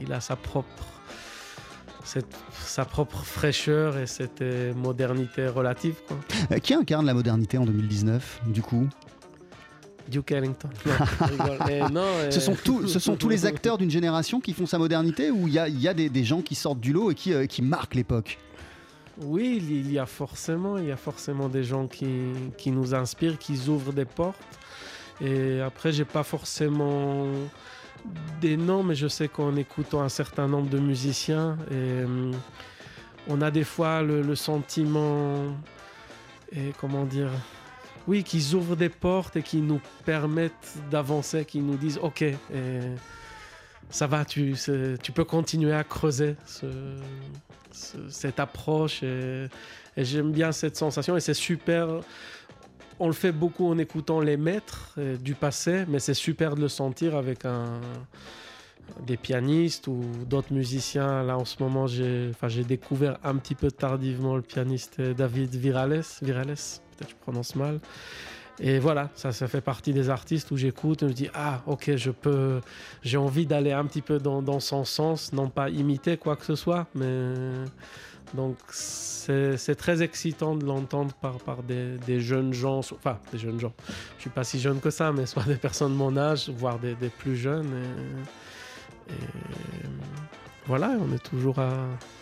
il 0.00 0.12
a 0.12 0.20
sa 0.20 0.36
propre 0.36 0.99
cette, 2.10 2.36
sa 2.52 2.84
propre 2.84 3.18
fraîcheur 3.18 3.96
et 3.96 4.06
cette 4.06 4.42
euh, 4.42 4.74
modernité 4.74 5.46
relative. 5.46 5.94
Quoi. 6.08 6.16
Euh, 6.50 6.58
qui 6.58 6.74
incarne 6.74 7.06
la 7.06 7.14
modernité 7.14 7.56
en 7.56 7.64
2019, 7.64 8.42
du 8.46 8.62
coup? 8.62 8.88
Duke 10.08 10.32
Ellington. 10.32 10.70
ce 12.30 12.40
sont, 12.40 12.56
ce 12.88 12.98
sont 12.98 13.14
tous 13.14 13.28
les 13.28 13.46
acteurs 13.46 13.78
d'une 13.78 13.92
génération 13.92 14.40
qui 14.40 14.54
font 14.54 14.66
sa 14.66 14.76
modernité 14.78 15.30
ou 15.30 15.46
il 15.46 15.54
y 15.54 15.58
a, 15.60 15.68
y 15.68 15.86
a 15.86 15.94
des, 15.94 16.24
gens 16.24 16.42
qui 16.42 16.56
sortent 16.56 16.80
du 16.80 16.92
lot 16.92 17.12
et 17.12 17.14
qui, 17.14 17.32
euh, 17.32 17.46
qui 17.46 17.62
marquent 17.62 17.94
l'époque? 17.94 18.38
Oui, 19.22 19.62
il 19.70 19.92
y 19.92 19.98
a 19.98 20.06
forcément, 20.06 20.78
il 20.78 20.86
y 20.86 20.92
a 20.92 20.96
forcément 20.96 21.48
des 21.48 21.62
gens 21.62 21.86
qui, 21.86 22.08
qui 22.58 22.72
nous 22.72 22.92
inspirent, 22.92 23.38
qui 23.38 23.68
ouvrent 23.68 23.92
des 23.92 24.04
portes. 24.04 24.58
Et 25.20 25.60
après, 25.60 25.92
j'ai 25.92 26.06
pas 26.06 26.24
forcément 26.24 27.26
des 28.40 28.56
noms, 28.56 28.82
mais 28.82 28.94
je 28.94 29.08
sais 29.08 29.28
qu'en 29.28 29.56
écoutant 29.56 30.00
un 30.02 30.08
certain 30.08 30.48
nombre 30.48 30.68
de 30.70 30.78
musiciens, 30.78 31.56
euh, 31.70 32.32
on 33.28 33.42
a 33.42 33.50
des 33.50 33.64
fois 33.64 34.02
le, 34.02 34.34
sentiment 34.34 35.44
et 36.52 36.72
comment 36.80 37.04
dire 37.04 37.30
oui, 38.08 38.24
qu'ils 38.24 38.54
ouvrent 38.54 38.76
des 38.76 38.88
portes 38.88 39.36
et 39.36 39.42
qui 39.42 39.58
nous 39.58 39.80
permettent 40.04 40.78
d'avancer, 40.90 41.44
qui 41.44 41.60
nous 41.60 41.76
disent 41.76 41.98
ok, 42.02 42.24
ça 43.90 44.06
va, 44.06 44.24
tu, 44.24 44.54
peux 45.14 45.24
continuer 45.24 45.72
à 45.72 45.84
creuser 45.84 46.36
ce- 46.46 46.66
ce- 47.72 48.08
cette 48.08 48.40
approche 48.40 49.02
et 49.02 49.48
j'aime 50.04 50.32
bien 50.32 50.52
cette 50.52 50.76
sensation 50.76 51.16
et 51.16 51.20
c'est 51.20 51.34
super. 51.34 52.00
On 53.00 53.06
le 53.06 53.14
fait 53.14 53.32
beaucoup 53.32 53.66
en 53.66 53.78
écoutant 53.78 54.20
les 54.20 54.36
maîtres 54.36 54.94
euh, 54.98 55.16
du 55.16 55.34
passé, 55.34 55.84
mais 55.88 55.98
c'est 55.98 56.14
super 56.14 56.54
de 56.54 56.60
le 56.60 56.68
sentir 56.68 57.16
avec 57.16 57.44
des 59.06 59.16
pianistes 59.16 59.86
ou 59.88 60.02
d'autres 60.28 60.52
musiciens. 60.52 61.22
Là, 61.22 61.38
en 61.38 61.44
ce 61.44 61.62
moment, 61.62 61.86
j'ai 61.86 62.64
découvert 62.66 63.18
un 63.24 63.36
petit 63.36 63.54
peu 63.54 63.70
tardivement 63.70 64.36
le 64.36 64.42
pianiste 64.42 65.00
euh, 65.00 65.14
David 65.14 65.54
Virales. 65.54 66.02
Virales, 66.22 66.46
peut-être 66.46 67.10
je 67.10 67.16
prononce 67.22 67.56
mal. 67.56 67.80
Et 68.62 68.78
voilà, 68.78 69.08
ça, 69.14 69.32
ça 69.32 69.48
fait 69.48 69.62
partie 69.62 69.94
des 69.94 70.10
artistes 70.10 70.50
où 70.50 70.58
j'écoute 70.58 71.02
et 71.02 71.06
je 71.06 71.10
me 71.10 71.14
dis 71.14 71.30
ah 71.32 71.62
ok 71.66 71.96
je 71.96 72.10
peux 72.10 72.60
j'ai 73.02 73.16
envie 73.16 73.46
d'aller 73.46 73.72
un 73.72 73.86
petit 73.86 74.02
peu 74.02 74.18
dans, 74.18 74.42
dans 74.42 74.60
son 74.60 74.84
sens, 74.84 75.32
non 75.32 75.48
pas 75.48 75.70
imiter 75.70 76.18
quoi 76.18 76.36
que 76.36 76.44
ce 76.44 76.56
soit, 76.56 76.86
mais 76.94 77.32
donc 78.34 78.56
c'est 78.70 79.74
très 79.76 80.02
excitant 80.02 80.54
de 80.54 80.64
l'entendre 80.64 81.12
par, 81.14 81.62
des, 81.62 82.20
jeunes 82.20 82.52
gens, 82.52 82.78
enfin 82.78 83.18
des 83.32 83.38
jeunes 83.38 83.60
gens, 83.60 83.72
je 84.16 84.22
suis 84.22 84.30
pas 84.30 84.44
si 84.44 84.60
jeune 84.60 84.80
que 84.80 84.90
ça, 84.90 85.12
mais 85.12 85.26
soit 85.26 85.44
des 85.44 85.56
personnes 85.56 85.92
de 85.92 85.96
mon 85.96 86.16
âge, 86.16 86.48
voire 86.50 86.78
des, 86.78 86.94
plus 87.18 87.36
jeunes. 87.36 87.70
Voilà, 90.70 90.92
on 91.00 91.12
est 91.12 91.18
toujours 91.22 91.58
à, 91.58 91.72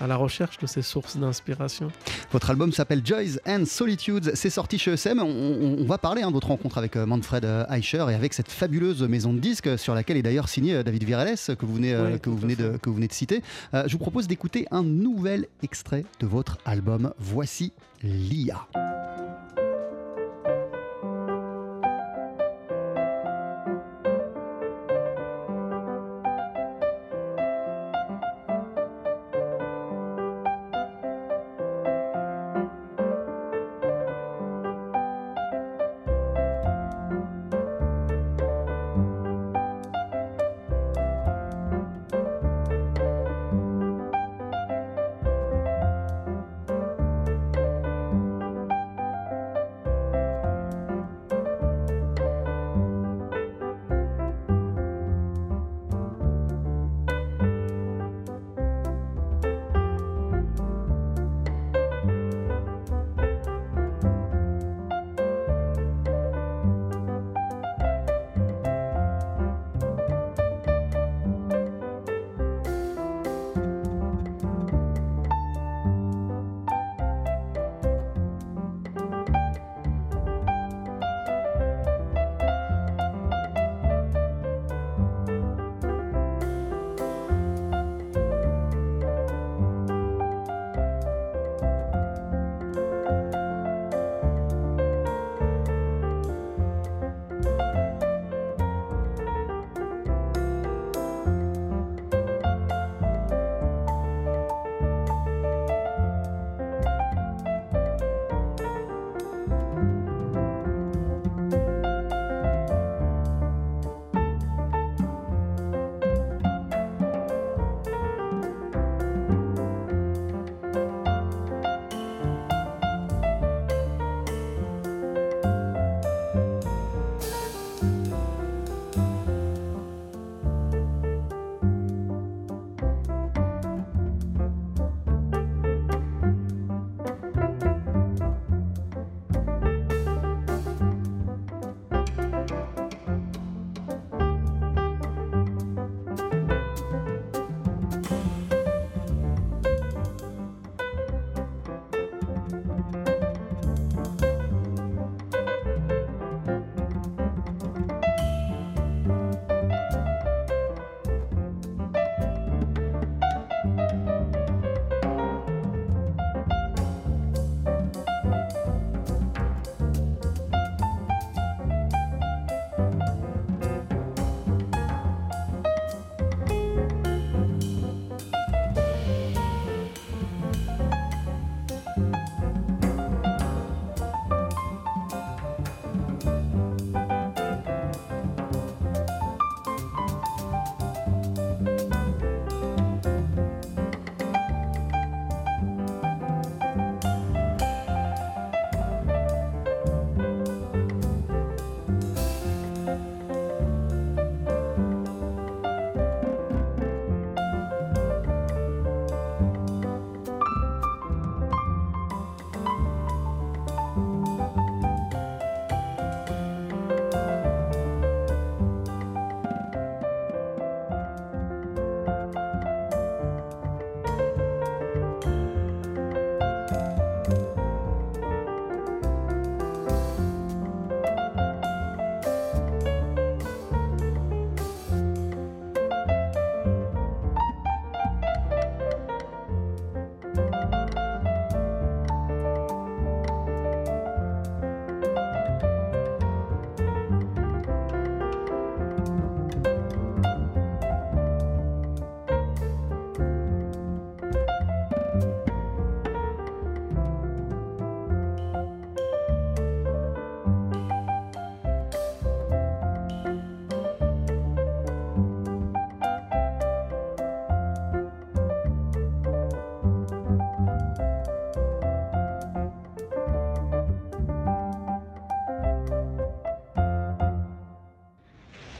à 0.00 0.06
la 0.06 0.16
recherche 0.16 0.56
de 0.58 0.66
ces 0.66 0.80
sources 0.80 1.18
d'inspiration. 1.18 1.88
Votre 2.32 2.48
album 2.48 2.72
s'appelle 2.72 3.02
Joys 3.04 3.38
and 3.46 3.66
Solitudes. 3.66 4.32
C'est 4.34 4.48
sorti 4.48 4.78
chez 4.78 4.92
ESM. 4.94 5.18
On, 5.20 5.24
on- 5.26 5.76
on 5.80 5.84
va 5.84 5.98
parler 5.98 6.22
hein, 6.22 6.28
de 6.28 6.32
votre 6.32 6.46
rencontre 6.48 6.78
avec 6.78 6.96
euh, 6.96 7.04
Manfred 7.04 7.44
euh, 7.44 7.66
Eicher 7.70 8.06
et 8.11 8.14
avec 8.14 8.32
cette 8.32 8.50
fabuleuse 8.50 9.02
maison 9.02 9.34
de 9.34 9.38
disques 9.38 9.78
sur 9.78 9.94
laquelle 9.94 10.16
est 10.16 10.22
d'ailleurs 10.22 10.48
signé 10.48 10.76
euh, 10.76 10.82
David 10.82 11.04
Virales 11.04 11.37
que 11.58 11.66
vous 11.66 11.74
venez, 11.74 11.94
Oui, 11.94 12.18
que 12.20 12.30
vous 12.30 12.37
tout 12.37 12.44
à 12.44 12.48
venez, 12.48 12.56
de, 12.56 12.72
fait. 12.72 12.78
que 12.80 12.88
vous 12.88 12.96
venez 12.96 13.08
de 13.08 13.12
citer. 13.12 13.42
Euh, 13.74 13.84
je 13.87 13.92
vous 13.92 13.98
propose 13.98 14.26
d'écouter 14.26 14.66
un 14.70 14.82
nouvel 14.82 15.46
extrait 15.62 16.04
de 16.20 16.26
votre 16.26 16.56
album. 16.64 17.12
Voici 17.18 17.72
Lia. 18.02 18.66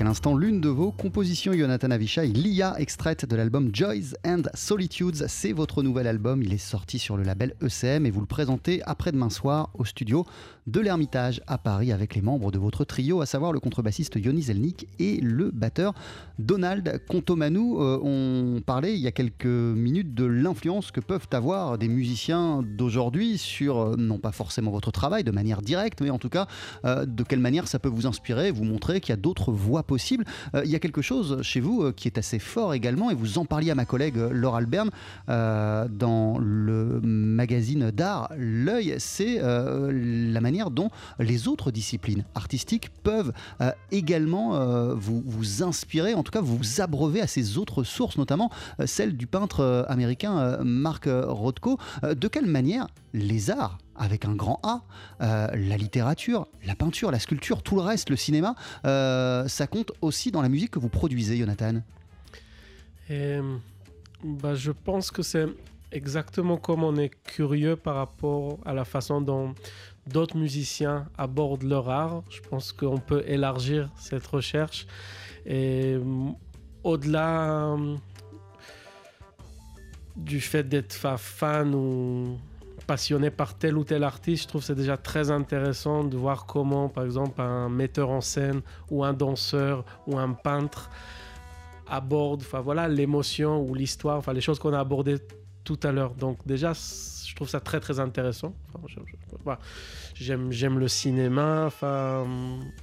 À 0.00 0.04
l'instant 0.04 0.34
l'une 0.34 0.62
de 0.62 0.70
vos 0.70 0.92
compositions, 0.92 1.52
Jonathan 1.52 1.90
Avishai, 1.90 2.28
l'IA 2.28 2.74
extraite 2.78 3.26
de 3.26 3.36
l'album 3.36 3.68
Joys 3.70 4.14
and 4.26 4.44
Solitudes. 4.54 5.26
C'est 5.28 5.52
votre 5.52 5.82
nouvel 5.82 6.06
album, 6.06 6.42
il 6.42 6.54
est 6.54 6.56
sorti 6.56 6.98
sur 6.98 7.18
le 7.18 7.22
label 7.22 7.54
ECM 7.60 8.06
et 8.06 8.10
vous 8.10 8.20
le 8.20 8.26
présentez 8.26 8.80
après-demain 8.86 9.28
soir 9.28 9.68
au 9.74 9.84
studio 9.84 10.24
de 10.66 10.80
l'Ermitage 10.80 11.42
à 11.46 11.58
Paris 11.58 11.92
avec 11.92 12.14
les 12.14 12.22
membres 12.22 12.50
de 12.50 12.58
votre 12.58 12.84
trio, 12.84 13.20
à 13.20 13.26
savoir 13.26 13.52
le 13.52 13.60
contrebassiste 13.60 14.16
Yoni 14.16 14.42
Zelnik 14.42 14.86
et 14.98 15.20
le 15.20 15.50
batteur 15.50 15.92
Donald 16.38 17.02
Contomanou. 17.08 17.82
Euh, 17.82 17.98
on 18.02 18.62
parlait 18.62 18.94
il 18.94 19.00
y 19.00 19.06
a 19.06 19.12
quelques 19.12 19.44
minutes 19.44 20.14
de 20.14 20.24
l'influence 20.24 20.92
que 20.92 21.00
peuvent 21.00 21.28
avoir 21.32 21.76
des 21.76 21.88
musiciens 21.88 22.62
d'aujourd'hui 22.62 23.36
sur, 23.36 23.78
euh, 23.78 23.96
non 23.98 24.18
pas 24.18 24.32
forcément 24.32 24.70
votre 24.70 24.92
travail 24.92 25.24
de 25.24 25.30
manière 25.30 25.60
directe, 25.60 26.00
mais 26.00 26.10
en 26.10 26.18
tout 26.18 26.30
cas 26.30 26.46
euh, 26.86 27.04
de 27.04 27.22
quelle 27.22 27.40
manière 27.40 27.68
ça 27.68 27.78
peut 27.78 27.88
vous 27.88 28.06
inspirer, 28.06 28.50
vous 28.50 28.64
montrer 28.64 29.00
qu'il 29.00 29.10
y 29.10 29.12
a 29.12 29.20
d'autres 29.20 29.52
voix 29.52 29.82
Euh, 30.54 30.62
il 30.64 30.70
y 30.70 30.76
a 30.76 30.78
quelque 30.78 31.02
chose 31.02 31.42
chez 31.42 31.60
vous 31.60 31.82
euh, 31.82 31.92
qui 31.92 32.08
est 32.08 32.18
assez 32.18 32.38
fort 32.38 32.74
également, 32.74 33.10
et 33.10 33.14
vous 33.14 33.38
en 33.38 33.44
parliez 33.44 33.70
à 33.70 33.74
ma 33.74 33.84
collègue 33.84 34.18
euh, 34.18 34.30
Laure 34.32 34.56
Alberne 34.56 34.90
dans 35.28 36.38
le 36.38 37.00
magazine 37.02 37.90
d'art 37.90 38.30
L'œil, 38.36 38.96
c'est 38.98 39.40
la 39.40 40.40
manière 40.40 40.70
dont 40.70 40.90
les 41.18 41.48
autres 41.48 41.70
disciplines 41.70 42.24
artistiques 42.34 42.90
peuvent 43.02 43.32
également 43.90 44.94
vous, 44.94 45.22
vous, 45.24 45.62
inspirer, 45.62 46.14
en 46.14 46.22
tout 46.22 46.32
cas 46.32 46.40
vous 46.40 46.80
abreuver 46.80 47.20
à 47.20 47.26
ces 47.26 47.58
autres 47.58 47.84
sources, 47.84 48.18
notamment 48.18 48.50
celle 48.84 49.16
du 49.16 49.26
peintre 49.26 49.86
américain 49.88 50.58
Mark 50.62 51.08
Rothko. 51.08 51.78
de 52.02 52.28
quelle 52.28 52.46
manière 52.46 52.86
les 53.12 53.50
arts 53.50 53.78
avec 54.00 54.24
un 54.24 54.34
grand 54.34 54.58
A, 54.62 54.80
euh, 55.20 55.48
la 55.54 55.76
littérature, 55.76 56.48
la 56.66 56.74
peinture, 56.74 57.10
la 57.10 57.18
sculpture, 57.18 57.62
tout 57.62 57.76
le 57.76 57.82
reste, 57.82 58.08
le 58.10 58.16
cinéma, 58.16 58.54
euh, 58.86 59.46
ça 59.46 59.66
compte 59.66 59.92
aussi 60.00 60.32
dans 60.32 60.42
la 60.42 60.48
musique 60.48 60.70
que 60.70 60.78
vous 60.78 60.88
produisez, 60.88 61.36
Jonathan 61.36 61.82
bah, 64.24 64.54
Je 64.54 64.72
pense 64.72 65.10
que 65.10 65.22
c'est 65.22 65.46
exactement 65.92 66.56
comme 66.56 66.82
on 66.82 66.96
est 66.96 67.10
curieux 67.24 67.76
par 67.76 67.96
rapport 67.96 68.58
à 68.64 68.72
la 68.72 68.86
façon 68.86 69.20
dont 69.20 69.54
d'autres 70.06 70.36
musiciens 70.36 71.06
abordent 71.18 71.64
leur 71.64 71.90
art. 71.90 72.22
Je 72.30 72.40
pense 72.40 72.72
qu'on 72.72 72.98
peut 72.98 73.22
élargir 73.26 73.90
cette 73.96 74.26
recherche. 74.26 74.86
Et 75.44 75.98
au-delà 76.84 77.76
du 80.16 80.40
fait 80.40 80.64
d'être 80.64 80.94
fan 81.18 81.74
ou 81.74 82.38
passionné 82.90 83.30
par 83.30 83.56
tel 83.56 83.78
ou 83.78 83.84
tel 83.84 84.02
artiste, 84.02 84.42
je 84.42 84.48
trouve 84.48 84.64
c'est 84.64 84.74
déjà 84.74 84.96
très 84.96 85.30
intéressant 85.30 86.02
de 86.02 86.16
voir 86.16 86.44
comment, 86.44 86.88
par 86.88 87.04
exemple, 87.04 87.40
un 87.40 87.68
metteur 87.68 88.10
en 88.10 88.20
scène 88.20 88.62
ou 88.90 89.04
un 89.04 89.12
danseur 89.12 89.84
ou 90.08 90.18
un 90.18 90.32
peintre 90.32 90.90
aborde, 91.86 92.40
enfin 92.40 92.58
voilà, 92.58 92.88
l'émotion 92.88 93.62
ou 93.62 93.74
l'histoire, 93.74 94.18
enfin 94.18 94.32
les 94.32 94.40
choses 94.40 94.58
qu'on 94.58 94.72
a 94.72 94.80
abordées 94.80 95.18
tout 95.62 95.78
à 95.84 95.92
l'heure. 95.92 96.14
Donc 96.16 96.44
déjà, 96.44 96.72
je 96.72 97.32
trouve 97.36 97.48
ça 97.48 97.60
très 97.60 97.78
très 97.78 98.00
intéressant. 98.00 98.56
j'aime, 100.14 100.50
j'aime 100.50 100.80
le 100.80 100.88
cinéma, 100.88 101.66
enfin, 101.66 102.26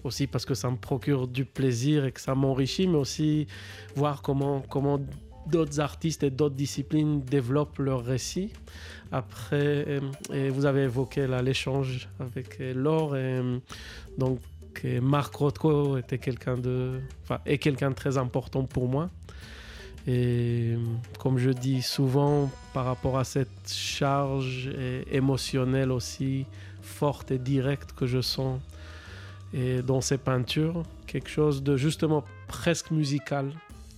aussi 0.05 0.26
parce 0.26 0.45
que 0.45 0.53
ça 0.53 0.72
me 0.72 0.78
procure 0.78 1.28
du 1.28 1.43
plaisir 1.43 2.05
et 2.05 2.14
que 2.14 2.22
ça 2.22 2.34
m'enrichit, 2.34 2.88
mais 2.88 2.97
aussi 2.97 3.47
voir 3.93 4.22
comment, 4.22 4.62
comment 4.70 5.01
d'autres 5.50 5.80
artistes 5.80 6.24
et 6.24 6.30
d'autres 6.30 6.56
disciplines 6.56 7.22
développent 7.22 7.80
leurs 7.80 8.04
récits. 8.04 8.52
Après, 9.12 9.86
euh, 10.32 10.52
vous 10.54 10.66
avez 10.66 10.84
évoqué 10.84 11.28
l'échange 11.43 12.10
avec 12.20 12.60
euh, 12.60 12.74
Laure. 12.74 13.12
Euh, 13.14 13.58
donc, 14.18 14.39
Marc 15.02 15.34
Rothko 15.34 15.98
était 15.98 16.20
quelqu'un 16.20 16.56
de, 16.56 17.00
enfin, 17.24 17.39
est 17.48 17.58
quelqu'un 17.58 17.89
de 17.89 17.95
très 17.95 18.20
important 18.20 18.64
pour 18.64 18.88
moi. 18.88 19.10
Et 20.06 20.76
comme 21.18 21.39
je 21.39 21.50
dis 21.50 21.82
souvent, 21.82 22.52
par 22.74 22.86
rapport 22.86 23.18
à 23.18 23.24
cette 23.24 23.68
charge 23.68 24.70
émotionnelle 25.12 25.91
aussi 25.91 26.45
forte 26.82 27.32
et 27.32 27.39
directe 27.39 27.91
que 27.93 28.06
je 28.06 28.22
sens 28.22 28.62
et 29.54 29.82
dans 29.82 30.02
ses 30.02 30.18
peintures, 30.18 30.84
quelque 31.08 31.30
chose 31.30 31.64
de 31.64 31.76
justement 31.76 32.24
presque 32.48 32.91
musical, 32.91 33.52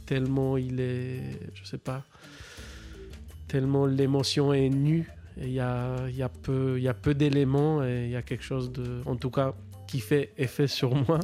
tellement 0.09 0.57
il 0.57 0.79
est, 0.79 1.21
je 1.53 1.63
sais 1.63 1.77
pas, 1.77 2.03
tellement 3.47 3.85
l'émotion 3.85 4.53
est 4.53 4.69
nue. 4.69 5.07
Il 5.37 5.51
y 5.51 5.59
a, 5.59 6.09
y, 6.09 6.23
a 6.23 6.29
peu, 6.29 6.81
y 6.81 6.87
a 6.87 6.95
peu 6.95 7.13
d'éléments 7.13 7.83
et 7.83 8.05
il 8.05 8.09
y 8.09 8.15
a 8.15 8.23
quelque 8.23 8.43
chose 8.43 8.71
de, 8.71 9.03
en 9.05 9.15
tout 9.15 9.29
cas, 9.29 9.53
qui 9.87 9.99
fait 9.99 10.33
effet 10.39 10.65
sur 10.65 10.95
moi. 10.95 11.19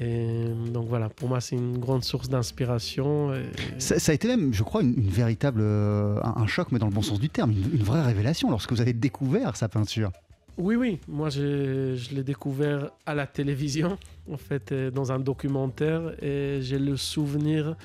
Et 0.00 0.46
donc 0.72 0.88
voilà, 0.88 1.10
pour 1.10 1.28
moi, 1.28 1.42
c'est 1.42 1.56
une 1.56 1.76
grande 1.76 2.02
source 2.02 2.30
d'inspiration. 2.30 3.34
Ça, 3.78 4.12
a 4.12 4.14
été 4.14 4.28
même, 4.28 4.54
je 4.54 4.62
crois, 4.62 4.80
une, 4.80 5.10
véritable, 5.10 5.60
euh, 5.62 6.18
un, 6.22 6.46
choc, 6.46 6.68
mais 6.72 6.78
dans 6.78 6.86
le 6.86 6.94
bon 6.94 7.02
sens 7.02 7.20
du 7.20 7.28
terme, 7.28 7.50
une, 7.50 7.82
vraie 7.82 8.02
révélation 8.02 8.48
lorsque 8.48 8.72
vous 8.72 8.80
avez 8.80 8.94
découvert 8.94 9.56
sa 9.56 9.68
peinture. 9.68 10.10
Oui, 10.56 10.74
oui, 10.74 11.00
moi 11.06 11.28
je 11.28 12.14
l'ai 12.14 12.24
découvert 12.24 12.90
à 13.04 13.14
la 13.14 13.26
télévision, 13.26 13.98
en 14.32 14.36
fait, 14.36 14.72
euh, 14.72 14.90
dans 14.90 15.12
un 15.12 15.18
documentaire, 15.18 16.12
et 16.22 16.58
j'ai 16.60 16.78
le 16.78 16.96
souvenir 16.96 17.76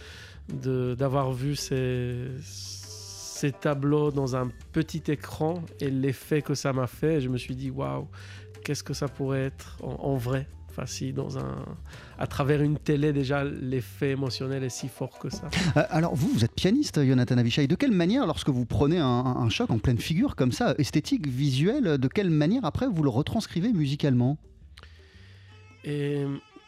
d'avoir 0.48 1.32
vu 1.34 1.56
ces 1.56 2.32
tableaux 3.62 4.12
dans 4.12 4.36
un 4.36 4.52
petit 4.72 5.02
écran 5.08 5.64
et 5.80 5.90
l'effet 5.90 6.44
que 6.44 6.54
ça 6.54 6.72
m'a 6.72 6.86
fait. 6.86 7.20
Je 7.20 7.30
me 7.30 7.38
suis 7.38 7.56
dit, 7.56 7.72
waouh, 7.72 8.08
qu'est-ce 8.64 8.84
que 8.84 8.94
ça 8.94 9.08
pourrait 9.08 9.46
être 9.46 9.78
en, 9.82 10.16
vrai? 10.16 10.48
Enfin, 10.70 10.86
si 10.86 11.14
dans 11.14 11.40
un, 11.40 11.66
à 12.20 12.28
travers 12.28 12.62
une 12.62 12.78
télé, 12.78 13.12
déjà, 13.12 13.44
l'effet 13.44 14.12
émotionnel 14.12 14.64
est 14.64 14.70
si 14.70 14.88
fort 14.88 15.18
que 15.18 15.30
ça. 15.32 15.48
Euh, 15.78 15.84
alors, 15.90 16.14
vous, 16.14 16.28
vous 16.28 16.46
êtes 16.46 16.54
pianiste, 16.54 17.04
Jonathan 17.04 17.38
Avishai. 17.40 17.66
De 17.66 17.76
quelle 17.76 17.92
manière, 17.92 18.28
lorsque 18.28 18.50
vous 18.50 18.66
prenez 18.66 19.00
un, 19.00 19.50
choc 19.50 19.72
en 19.72 19.80
pleine 19.80 19.98
figure 19.98 20.36
comme 20.36 20.52
ça, 20.52 20.76
esthétique, 20.78 21.28
visuel, 21.28 21.98
de 21.98 22.08
quelle 22.08 22.30
manière, 22.30 22.66
après, 22.66 22.88
vous 22.88 23.02
le 23.02 23.10
retranscrivez 23.10 23.74
musicalement? 23.74 24.38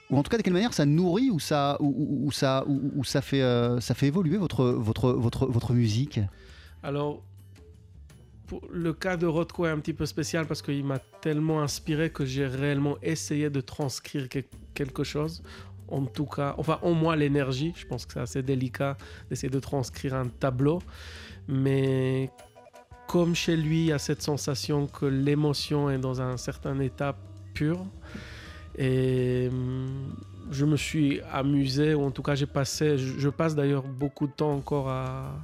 Ou 0.09 0.17
en 0.17 0.23
tout 0.23 0.29
cas 0.29 0.37
de 0.37 0.41
quelle 0.41 0.53
manière 0.53 0.73
ça 0.73 0.85
nourrit 0.85 1.29
ou 1.29 1.39
ça 1.39 1.77
ou, 1.79 2.31
ça 2.31 2.63
ou, 2.67 3.03
ça 3.03 3.21
fait 3.21 3.41
euh, 3.41 3.79
ça 3.79 3.93
fait 3.93 4.07
évoluer 4.07 4.37
votre 4.37 4.65
votre 4.65 5.11
votre 5.11 5.45
votre 5.47 5.73
musique? 5.73 6.19
Alors, 6.83 7.23
le 8.71 8.93
cas 8.93 9.17
de 9.17 9.25
Rothko 9.25 9.65
est 9.65 9.71
un 9.71 9.79
petit 9.79 9.93
peu 9.93 10.05
spécial 10.05 10.45
parce 10.45 10.61
qu'il 10.61 10.85
m'a 10.85 10.99
tellement 11.21 11.61
inspiré 11.61 12.09
que 12.09 12.25
j'ai 12.25 12.47
réellement 12.47 12.97
essayé 13.01 13.49
de 13.49 13.61
transcrire 13.61 14.27
quelque 14.73 15.03
chose. 15.03 15.43
En 15.89 16.05
tout 16.05 16.25
cas, 16.25 16.55
enfin, 16.57 16.79
en 16.81 16.93
moi, 16.93 17.15
l'énergie. 17.15 17.73
Je 17.75 17.85
pense 17.85 18.05
que 18.05 18.13
c'est 18.13 18.19
assez 18.19 18.43
délicat 18.43 18.97
d'essayer 19.29 19.49
de 19.49 19.59
transcrire 19.59 20.15
un 20.15 20.27
tableau. 20.27 20.81
Mais 21.47 22.29
comme 23.07 23.35
chez 23.35 23.55
lui, 23.55 23.79
il 23.81 23.85
y 23.87 23.91
a 23.93 23.99
cette 23.99 24.21
sensation 24.21 24.87
que 24.87 25.05
l'émotion 25.05 25.89
est 25.89 25.97
dans 25.97 26.21
un 26.21 26.37
certain 26.37 26.79
état 26.79 27.17
pur. 27.53 27.85
Et 28.77 29.49
hum, 29.51 30.15
je 30.51 30.65
me 30.65 30.77
suis 30.77 31.21
amusé, 31.31 31.93
ou 31.93 32.03
en 32.03 32.11
tout 32.11 32.21
cas, 32.21 32.35
j'ai 32.35 32.45
passé, 32.45 32.97
je 32.97 33.29
passe 33.29 33.55
d'ailleurs 33.55 33.83
beaucoup 33.83 34.27
de 34.27 34.31
temps 34.31 34.53
encore 34.53 34.89
à 34.89 35.39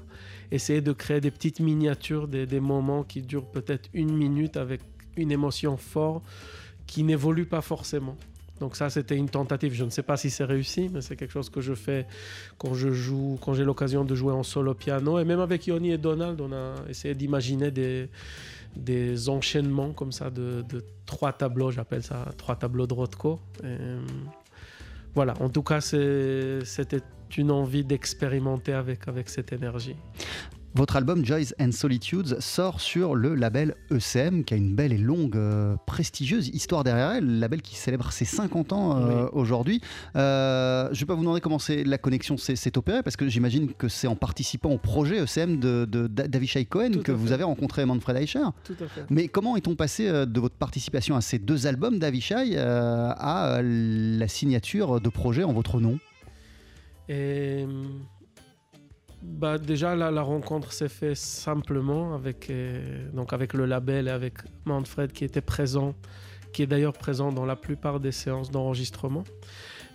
essayer 0.52 0.82
de 0.82 0.92
créer 0.92 1.20
des 1.20 1.32
petites 1.32 1.60
miniatures, 1.60 2.28
des, 2.28 2.60
moments 2.60 3.04
qui 3.04 3.22
durent 3.22 3.50
peut-être 3.50 3.90
une 3.94 4.16
minute 4.16 4.56
avec 4.56 4.82
une 5.18 5.32
émotion 5.32 5.78
forte 5.78 6.24
qui 6.86 7.04
n'évolue 7.04 7.46
pas 7.46 7.62
forcément. 7.62 8.16
Donc 8.60 8.76
ça, 8.76 8.90
c'était 8.90 9.16
une 9.16 9.30
tentative. 9.30 9.74
Je 9.74 9.84
ne 9.84 9.90
sais 9.90 10.04
pas 10.04 10.16
si 10.16 10.30
c'est 10.30 10.44
réussi, 10.44 10.90
mais 10.94 11.02
c'est 11.02 11.16
quelque 11.16 11.32
chose 11.32 11.50
que 11.50 11.60
je 11.60 11.74
fais 11.74 12.06
quand 12.58 12.76
je 12.76 12.92
joue, 12.92 13.38
quand 13.42 13.56
j'ai 13.56 13.64
l'occasion 13.64 14.06
de 14.06 14.14
jouer 14.16 14.32
en 14.32 14.44
solo 14.44 14.74
piano. 14.76 15.20
Et 15.20 15.26
même 15.26 15.40
avec 15.40 15.68
Yoni 15.68 15.92
et 15.92 15.98
Donald, 15.98 16.40
on 16.40 16.54
a 16.54 16.76
essayé 16.88 17.16
d'imaginer 17.16 17.72
des, 17.72 18.10
des 18.76 19.30
enchaînements 19.30 19.94
comme 19.94 20.12
ça 20.12 20.30
de, 20.30 20.64
trois 21.06 21.34
tableaux. 21.34 21.72
J'appelle 21.72 22.04
ça 22.04 22.26
trois 22.38 22.56
tableaux 22.56 22.88
de 22.88 22.94
Rothko. 22.94 23.40
Voilà, 25.16 25.36
en 25.40 25.50
tout 25.50 25.64
cas, 25.64 25.80
c'était 25.82 27.02
une 27.38 27.52
envie 27.52 27.84
d'expérimenter 27.84 28.74
avec 28.74 29.30
cette 29.30 29.54
énergie. 29.54 29.96
Votre 30.76 30.96
album 30.96 31.24
Joys 31.24 31.54
and 31.60 31.72
Solitudes 31.72 32.40
sort 32.40 32.82
sur 32.82 33.14
le 33.14 33.36
label 33.36 33.76
ECM, 33.92 34.44
qui 34.44 34.56
a 34.56 34.58
une 34.58 34.74
belle 34.74 34.92
et 34.92 34.98
longue, 34.98 35.36
euh, 35.36 35.76
prestigieuse 35.86 36.48
histoire 36.48 36.84
derrière 36.84 37.12
elle, 37.12 37.26
le 37.26 37.40
label 37.40 37.62
qui 37.62 37.76
célèbre 37.76 38.12
ses 38.12 38.26
50 38.26 38.74
ans 38.74 38.98
euh, 38.98 39.28
aujourd'hui. 39.34 39.82
Euh, 40.16 40.88
je 40.88 40.96
ne 40.96 41.00
vais 41.02 41.06
pas 41.06 41.14
vous 41.14 41.22
demander 41.22 41.42
comment 41.42 41.60
la 41.70 41.98
connexion 42.00 42.38
s'est 42.38 42.76
opérée, 42.76 43.04
parce 43.04 43.16
que 43.16 43.28
j'imagine 43.28 43.72
que 43.72 43.88
c'est 43.88 44.08
en 44.08 44.16
participant 44.16 44.72
au 44.72 44.80
projet 44.80 45.24
ECM 45.24 45.60
de, 45.60 45.86
d'Avishai 45.86 46.66
Cohen 46.66 47.04
que 47.04 47.12
vous 47.12 47.34
avez 47.34 47.44
rencontré 47.44 47.86
Manfred 47.86 48.18
Eicher. 48.18 48.40
Tout 48.64 48.76
à 48.84 48.88
fait. 48.88 49.06
Mais 49.12 49.28
comment 49.28 49.56
est-on 49.56 49.76
passé 49.76 50.10
de 50.10 50.40
votre 50.40 50.56
participation 50.56 51.16
à 51.16 51.22
ces 51.22 51.38
deux 51.38 51.68
albums 51.68 52.00
d'Avishai 52.00 52.58
à 52.58 53.62
la 53.62 54.28
signature 54.28 55.00
de 55.00 55.10
projet 55.10 55.44
en 55.44 55.54
votre 55.54 55.80
nom? 55.80 56.00
Et 57.10 57.68
bah, 59.24 59.58
déjà, 59.58 59.96
la, 59.96 60.22
rencontre 60.22 60.74
s'est 60.74 60.90
faite 60.90 61.16
simplement 61.16 62.14
avec, 62.14 62.50
euh, 62.50 63.10
donc 63.12 63.34
avec 63.34 63.54
le 63.54 63.66
label 63.66 64.08
et 64.08 64.12
avec 64.12 64.40
Manfred 64.66 65.12
qui 65.12 65.24
était 65.24 65.42
présent, 65.42 65.96
qui 66.52 66.64
est 66.64 66.68
d'ailleurs 66.68 66.94
présent 66.94 67.32
dans 67.32 67.46
la 67.46 67.56
plupart 67.56 68.00
des 68.00 68.12
séances 68.12 68.52
d'enregistrement. 68.52 69.24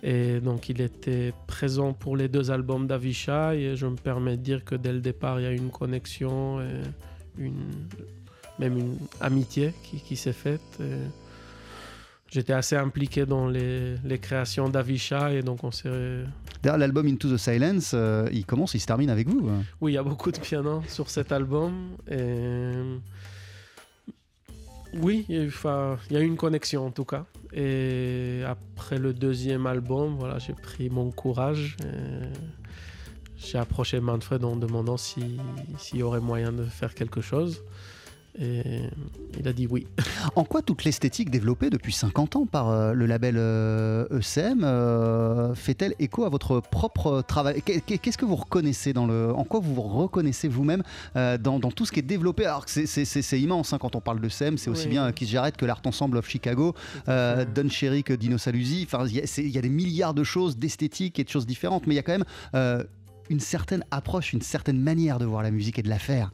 Et 0.01 0.39
donc, 0.39 0.69
il 0.69 0.81
était 0.81 1.33
présent 1.47 1.93
pour 1.93 2.15
les 2.17 2.27
deux 2.27 2.51
albums 2.51 2.87
d'Avishai. 2.87 3.59
Et 3.59 3.75
je 3.75 3.85
me 3.85 3.95
permets 3.95 4.37
de 4.37 4.41
dire 4.41 4.65
que 4.65 4.75
dès 4.75 4.93
le 4.93 5.01
départ, 5.01 5.39
il 5.39 5.43
y 5.43 5.47
a 5.47 5.51
une 5.51 5.71
connexion, 5.71 6.61
et 6.61 6.81
une, 7.37 7.67
même 8.59 8.77
une 8.77 8.97
amitié 9.19 9.73
qui, 9.83 9.99
qui 10.01 10.15
s'est 10.15 10.33
faite. 10.33 10.79
J'étais 12.31 12.53
assez 12.53 12.75
impliqué 12.75 13.25
dans 13.25 13.47
les, 13.47 13.95
les 14.03 14.19
créations 14.19 14.69
d'Avishai. 14.69 15.37
Et 15.39 15.41
donc, 15.41 15.63
on 15.63 15.71
s'est 15.71 16.23
D'ailleurs, 16.61 16.77
l'album 16.77 17.07
Into 17.07 17.29
the 17.33 17.37
Silence, 17.37 17.91
euh, 17.95 18.29
il 18.31 18.45
commence, 18.45 18.73
il 18.75 18.79
se 18.79 18.85
termine 18.85 19.09
avec 19.09 19.27
vous. 19.27 19.49
hein. 19.49 19.63
Oui, 19.81 19.93
il 19.93 19.95
y 19.95 19.97
a 19.97 20.03
beaucoup 20.03 20.31
de 20.31 20.39
piano 20.39 20.83
sur 20.87 21.09
cet 21.09 21.31
album. 21.31 21.73
Et... 22.09 22.71
Oui, 24.93 25.25
il 25.29 25.35
y, 25.35 26.15
a 26.15 26.19
eu, 26.19 26.25
une 26.25 26.35
connexion 26.37 26.85
en 26.87 26.91
tout 26.91 27.05
cas. 27.05 27.25
Et 27.53 28.41
après 28.47 28.97
le 28.97 29.13
deuxième 29.13 29.67
album, 29.67 30.15
voilà, 30.17 30.39
j'ai 30.39 30.53
pris 30.53 30.89
mon 30.89 31.11
courage. 31.11 31.77
et 31.83 32.27
J'ai 33.37 33.57
approché 33.59 33.99
Manfred 33.99 34.43
en 34.43 34.55
demandant 34.55 34.97
si- 34.97 35.37
s'il 35.77 35.99
y 35.99 36.03
aurait 36.03 36.19
moyen 36.21 36.51
de 36.51 36.63
faire 36.63 36.93
quelque 36.95 37.21
chose. 37.21 37.63
Et 38.41 38.83
il 39.37 39.47
a 39.47 39.53
dit 39.53 39.67
oui. 39.67 39.85
En 40.35 40.43
quoi 40.45 40.61
toute 40.61 40.83
l'esthétique 40.85 41.29
développée 41.29 41.69
depuis 41.69 41.91
50 41.91 42.35
ans 42.37 42.45
par 42.45 42.69
euh, 42.69 42.93
le 42.93 43.05
label 43.05 43.35
euh, 43.37 44.05
ECM 44.11 44.63
euh, 44.63 45.53
fait-elle 45.55 45.93
écho 45.99 46.23
à 46.23 46.29
votre 46.29 46.61
propre 46.61 47.21
travail? 47.21 47.61
Qu'est- 47.61 47.81
qu'est- 47.81 47.97
Qu'est-ce 47.97 48.17
que 48.17 48.25
vous 48.25 48.35
reconnaissez 48.37 48.93
dans 48.93 49.05
le, 49.07 49.33
En 49.35 49.43
quoi 49.43 49.59
vous 49.59 49.73
vous 49.75 49.81
reconnaissez 49.81 50.47
vous-même 50.47 50.83
dans, 51.15 51.59
dans 51.59 51.71
tout 51.71 51.85
ce 51.85 51.91
qui 51.91 51.99
est 51.99 52.03
développé? 52.03 52.45
Alors 52.45 52.65
que 52.65 52.71
c'est- 52.71 53.39
immense 53.39 53.73
hein, 53.73 53.77
quand 53.77 53.95
on 53.95 54.01
parle 54.01 54.21
de 54.21 54.27
ECM, 54.27 54.57
c'est 54.57 54.69
aussi 54.69 54.85
Oui. 54.85 54.91
bien 54.91 55.11
Kiss 55.11 55.29
Jarrett 55.29 55.57
que 55.57 55.65
l'Art 55.65 55.81
Ensemble 55.85 56.17
of 56.17 56.27
Chicago, 56.29 56.73
euh, 57.09 57.45
Don 57.53 57.69
Cherry 57.69 58.03
que 58.03 58.13
Dino 58.13 58.37
Saluzzi. 58.37 58.87
Enfin, 58.89 59.05
il 59.07 59.15
y, 59.15 59.19
a- 59.19 59.41
y 59.41 59.61
des 59.61 59.69
milliards 59.69 60.13
de 60.13 60.23
choses, 60.23 60.57
d'esthétique 60.57 61.19
et 61.19 61.23
de 61.25 61.29
choses 61.29 61.45
différentes, 61.45 61.87
mais 61.87 61.93
il 61.93 61.97
y 61.97 61.99
a 61.99 62.03
quand 62.03 62.13
même 62.13 62.25
euh, 62.55 62.83
une 63.29 63.39
certaine 63.41 63.83
approche, 63.91 64.31
une 64.33 64.41
certaine 64.41 64.79
manière 64.79 65.19
de 65.19 65.25
voir 65.25 65.43
la 65.43 65.51
musique 65.51 65.77
et 65.77 65.83
de 65.83 65.89
la 65.89 65.99
faire. 65.99 66.31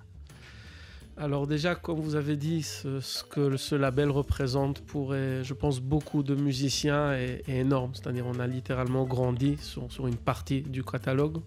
Alors 1.17 1.47
déjà, 1.47 1.75
comme 1.75 2.01
vous 2.01 2.15
avez 2.15 2.35
dit, 2.35 2.61
ce, 2.61 3.23
que 3.23 3.55
ce 3.55 3.75
label 3.75 4.09
représente 4.09 4.81
pour, 4.81 5.13
je 5.13 5.53
pense, 5.53 5.79
beaucoup 5.79 6.23
de 6.23 6.35
musiciens 6.35 7.13
est, 7.13 7.41
est 7.47 7.59
énorme. 7.59 7.91
C'est-à-dire 7.93 8.25
on 8.27 8.39
a 8.39 8.47
littéralement 8.47 9.05
grandi 9.05 9.57
sur, 9.61 9.89
sur 9.91 10.07
une 10.07 10.17
partie 10.17 10.61
du 10.61 10.83
catalogue. 10.83 11.37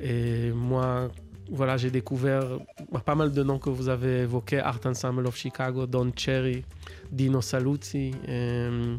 Et 0.00 0.50
moi, 0.50 1.10
voilà, 1.50 1.76
j'ai 1.76 1.90
découvert 1.90 2.44
bah, 2.90 3.00
pas 3.00 3.14
mal 3.14 3.32
de 3.32 3.42
noms 3.42 3.58
que 3.58 3.70
vous 3.70 3.88
avez 3.88 4.20
évoqués. 4.22 4.58
Art 4.58 4.80
Ensemble 4.84 5.26
of 5.26 5.36
Chicago, 5.36 5.86
Don 5.86 6.12
Cherry, 6.14 6.64
Dino 7.10 7.40
Saluzzi, 7.40 8.12
euh, 8.28 8.96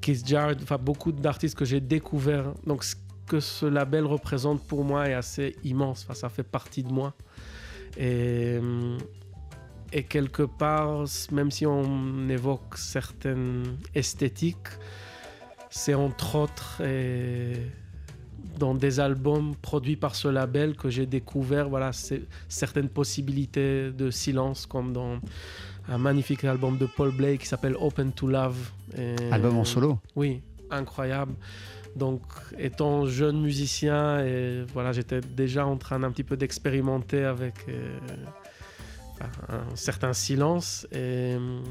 Keith 0.00 0.26
Jarrett, 0.26 0.58
enfin 0.62 0.78
beaucoup 0.78 1.12
d'artistes 1.12 1.56
que 1.56 1.64
j'ai 1.64 1.80
découverts. 1.80 2.52
Donc 2.66 2.84
ce 2.84 2.94
que 3.26 3.40
ce 3.40 3.66
label 3.66 4.04
représente 4.04 4.62
pour 4.66 4.84
moi 4.84 5.08
est 5.08 5.14
assez 5.14 5.56
immense. 5.64 6.04
Enfin, 6.04 6.14
ça 6.14 6.28
fait 6.28 6.42
partie 6.42 6.82
de 6.82 6.92
moi. 6.92 7.14
Et, 7.96 8.58
et 9.92 10.02
quelque 10.04 10.42
part, 10.42 11.04
même 11.32 11.50
si 11.50 11.66
on 11.66 12.28
évoque 12.28 12.76
certaines 12.76 13.76
esthétiques, 13.94 14.68
c'est 15.70 15.94
entre 15.94 16.36
autres 16.36 16.80
dans 18.58 18.74
des 18.74 19.00
albums 19.00 19.54
produits 19.56 19.96
par 19.96 20.14
ce 20.14 20.28
label 20.28 20.76
que 20.76 20.88
j'ai 20.90 21.06
découvert 21.06 21.68
voilà, 21.68 21.90
certaines 22.48 22.88
possibilités 22.88 23.90
de 23.90 24.10
silence, 24.10 24.66
comme 24.66 24.92
dans 24.92 25.18
un 25.88 25.98
magnifique 25.98 26.44
album 26.44 26.78
de 26.78 26.86
Paul 26.86 27.10
Blake 27.14 27.40
qui 27.40 27.46
s'appelle 27.46 27.76
Open 27.78 28.12
to 28.12 28.28
Love. 28.28 28.70
Et- 28.96 29.16
Album 29.32 29.58
en 29.58 29.64
solo? 29.64 29.98
oui, 30.16 30.40
incroyable. 30.70 31.34
Donc, 31.96 32.22
étant 32.58 33.06
jeune 33.06 33.40
musicien, 33.40 34.24
voilà, 34.72 34.92
j'étais 34.92 35.20
déjà 35.20 35.66
en 35.66 35.76
train 35.76 36.02
un 36.02 36.10
petit 36.10 36.24
peu 36.24 36.36
d'expérimenter 36.36 37.24
avec 37.24 37.54
euh, 37.68 37.98
un 39.48 39.76
certain 39.76 40.12
silence. 40.12 40.86
Et 40.92 41.34
hum, 41.36 41.62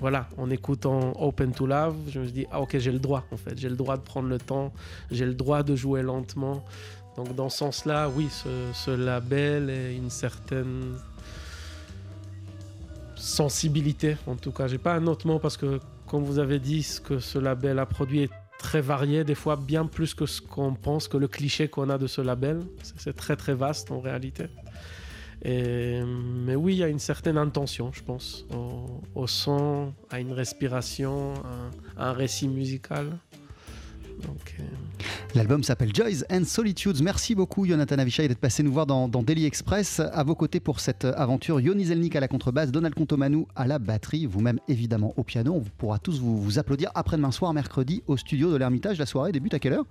voilà, 0.00 0.28
en 0.38 0.48
écoutant 0.50 1.12
Open 1.20 1.52
to 1.52 1.66
Love, 1.66 1.96
je 2.08 2.20
me 2.20 2.24
suis 2.24 2.32
dit, 2.32 2.46
ah 2.50 2.60
ok, 2.60 2.78
j'ai 2.78 2.92
le 2.92 2.98
droit 2.98 3.24
en 3.30 3.36
fait, 3.36 3.58
j'ai 3.58 3.68
le 3.68 3.76
droit 3.76 3.96
de 3.96 4.02
prendre 4.02 4.28
le 4.28 4.38
temps, 4.38 4.72
j'ai 5.10 5.26
le 5.26 5.34
droit 5.34 5.62
de 5.62 5.76
jouer 5.76 6.02
lentement. 6.02 6.64
Donc, 7.16 7.34
dans 7.34 7.48
ce 7.48 7.58
sens-là, 7.58 8.08
oui, 8.08 8.28
ce, 8.30 8.48
ce 8.72 8.90
label 8.92 9.70
et 9.70 9.96
une 9.96 10.08
certaine 10.08 10.96
sensibilité, 13.16 14.16
en 14.26 14.36
tout 14.36 14.52
cas. 14.52 14.68
J'ai 14.68 14.78
pas 14.78 14.94
un 14.94 15.06
autre 15.08 15.26
mot 15.26 15.38
parce 15.38 15.56
que, 15.56 15.80
comme 16.06 16.22
vous 16.22 16.38
avez 16.38 16.58
dit, 16.58 16.84
ce 16.84 17.00
que 17.00 17.18
ce 17.18 17.38
label 17.38 17.78
a 17.80 17.86
produit 17.86 18.22
est 18.22 18.30
très 18.58 18.80
varié, 18.80 19.24
des 19.24 19.34
fois 19.34 19.56
bien 19.56 19.86
plus 19.86 20.14
que 20.14 20.26
ce 20.26 20.40
qu'on 20.40 20.74
pense, 20.74 21.08
que 21.08 21.16
le 21.16 21.28
cliché 21.28 21.68
qu'on 21.68 21.88
a 21.90 21.98
de 21.98 22.06
ce 22.06 22.20
label. 22.20 22.60
C'est- 22.82 23.12
très 23.12 23.36
très 23.36 23.54
vaste 23.54 23.90
en 23.90 24.00
réalité. 24.00 24.44
Mais 25.44 26.56
oui, 26.56 26.74
il 26.74 26.78
y 26.78 26.82
a 26.84 26.88
une 26.88 26.98
certaine 26.98 27.38
intention, 27.38 27.92
je 27.92 28.02
pense, 28.02 28.44
au, 29.14 29.26
son, 29.26 29.92
à 30.10 30.20
une 30.20 30.32
respiration, 30.32 31.34
à 31.96 32.10
un 32.10 32.12
récit 32.12 32.48
musical. 32.48 33.16
Euh, 34.24 34.62
L'album 35.34 35.62
s'appelle 35.62 35.94
Joys 35.94 36.24
and 36.30 36.44
Solitudes. 36.44 37.02
Merci 37.02 37.34
beaucoup, 37.34 37.66
Jonathan 37.66 37.98
Avishai, 37.98 38.28
d'être 38.28 38.38
passé 38.38 38.62
nous 38.62 38.72
voir 38.72 38.86
dans, 38.86 39.08
dans 39.08 39.22
Daily 39.22 39.44
Express. 39.46 40.00
À 40.00 40.24
vos 40.24 40.34
côtés 40.34 40.60
pour 40.60 40.80
cette 40.80 41.04
aventure, 41.04 41.60
Yoni 41.60 41.86
Zelnik 41.86 42.16
à 42.16 42.20
la 42.20 42.28
contrebasse, 42.28 42.70
Donald 42.70 42.94
Contomanou 42.94 43.46
à 43.54 43.66
la 43.66 43.78
batterie, 43.78 44.26
vous-même 44.26 44.58
évidemment 44.68 45.14
au 45.16 45.22
piano. 45.24 45.54
On 45.54 45.62
pourra 45.78 45.98
tous 45.98 46.20
vous, 46.20 46.40
vous 46.40 46.58
applaudir 46.58 46.90
après-demain 46.94 47.30
soir, 47.30 47.52
mercredi, 47.52 48.02
au 48.06 48.16
studio 48.16 48.50
de 48.50 48.56
l'Ermitage. 48.56 48.98
La 48.98 49.06
soirée 49.06 49.32
débute 49.32 49.54
à 49.54 49.58
quelle 49.58 49.74
heure? 49.74 49.84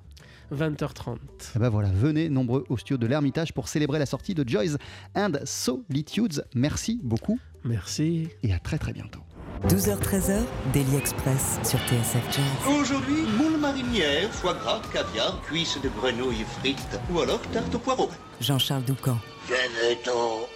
20h30. 0.53 1.17
Eh 1.55 1.59
ben 1.59 1.69
voilà, 1.69 1.89
venez 1.89 2.29
nombreux 2.29 2.65
au 2.69 2.77
studio 2.77 2.97
de 2.97 3.05
l'Ermitage 3.05 3.53
pour 3.53 3.67
célébrer 3.67 3.99
la 3.99 4.05
sortie 4.05 4.33
de 4.33 4.47
Joys 4.47 4.77
and 5.15 5.33
Solitudes. 5.43 6.45
Merci 6.55 6.99
beaucoup 7.03 7.37
Merci. 7.65 8.29
et 8.43 8.53
à 8.53 8.59
très 8.59 8.77
très 8.77 8.93
bientôt. 8.93 9.19
12h-13h, 9.67 10.37
Daily 10.71 10.95
Express 10.97 11.59
sur 11.63 11.79
TSF 11.79 12.23
Jazz. 12.31 12.79
Aujourd'hui, 12.79 13.23
moule 13.37 13.56
marinière, 13.67 14.29
foie 14.31 14.53
gras, 14.53 14.81
caviar, 14.93 15.41
cuisses 15.41 15.79
de 15.81 15.89
grenouille 15.89 16.45
frites 16.59 16.97
ou 17.11 17.19
alors 17.19 17.41
tarte 17.53 17.75
au 17.75 17.79
poireau. 17.79 18.09
Jean-Charles 18.39 18.83
Doucan. 18.83 19.17
Venez-t'en. 19.47 20.47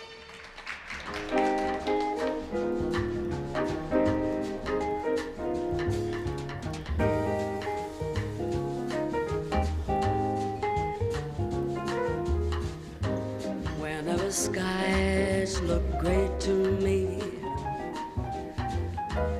Whenever 13.81 14.31
skies 14.31 15.61
look 15.63 15.83
great 15.99 16.39
to 16.39 16.53
me 16.81 17.19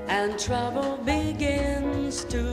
and 0.10 0.38
trouble 0.38 1.00
begins 1.06 2.26
to 2.26 2.51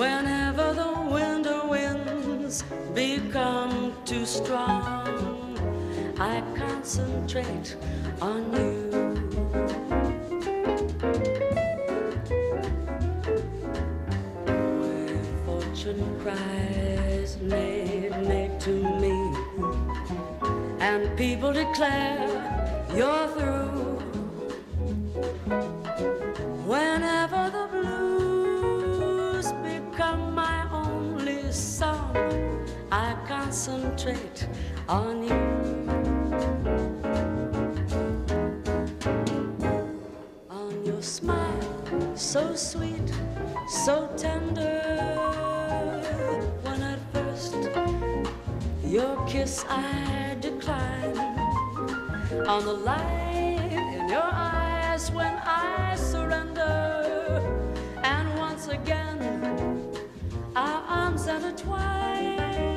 whenever 0.00 0.72
the 0.72 0.92
winter 1.12 1.60
winds 1.66 2.64
become 2.94 3.92
too 4.06 4.24
strong, 4.24 5.06
I 6.18 6.42
concentrate 6.56 7.76
on 8.22 8.50
you. 8.56 8.76
When 14.80 15.18
fortune 15.44 16.02
cries, 16.22 17.36
nay, 17.42 18.08
nay 18.22 18.50
to 18.60 18.74
me, 19.02 19.16
and 20.80 21.14
people 21.18 21.52
declare 21.52 22.88
you're 22.96 23.28
through. 23.36 23.99
So 42.30 42.54
sweet, 42.54 43.12
so 43.68 44.08
tender. 44.16 44.82
When 46.62 46.80
at 46.82 47.00
first 47.12 47.56
your 48.84 49.26
kiss 49.26 49.64
I 49.68 50.36
declined, 50.40 51.18
on 52.46 52.64
the 52.64 52.72
light 52.72 53.72
in 53.72 54.08
your 54.08 54.30
eyes 54.30 55.10
when 55.10 55.34
I 55.44 55.96
surrender, 55.96 57.42
and 58.04 58.38
once 58.38 58.68
again 58.68 59.18
our 60.54 60.82
arms 60.86 61.26
intertwine. 61.26 62.69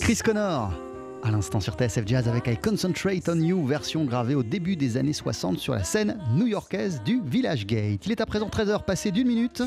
Chris 0.00 0.18
Connor 0.24 0.72
à 1.22 1.30
l'instant 1.30 1.60
sur 1.60 1.74
TSF 1.74 2.02
Jazz 2.06 2.26
avec 2.26 2.48
I 2.48 2.56
Concentrate 2.56 3.28
on 3.28 3.36
You, 3.36 3.64
version 3.64 4.04
gravée 4.04 4.34
au 4.34 4.42
début 4.42 4.74
des 4.74 4.96
années 4.96 5.12
60 5.12 5.58
sur 5.58 5.74
la 5.74 5.84
scène 5.84 6.18
new-yorkaise 6.32 7.00
du 7.04 7.22
Village 7.24 7.64
Gate. 7.66 8.04
Il 8.06 8.10
est 8.10 8.20
à 8.20 8.26
présent 8.26 8.48
13h 8.48 8.84
passé 8.84 9.12
d'une 9.12 9.28
minute. 9.28 9.62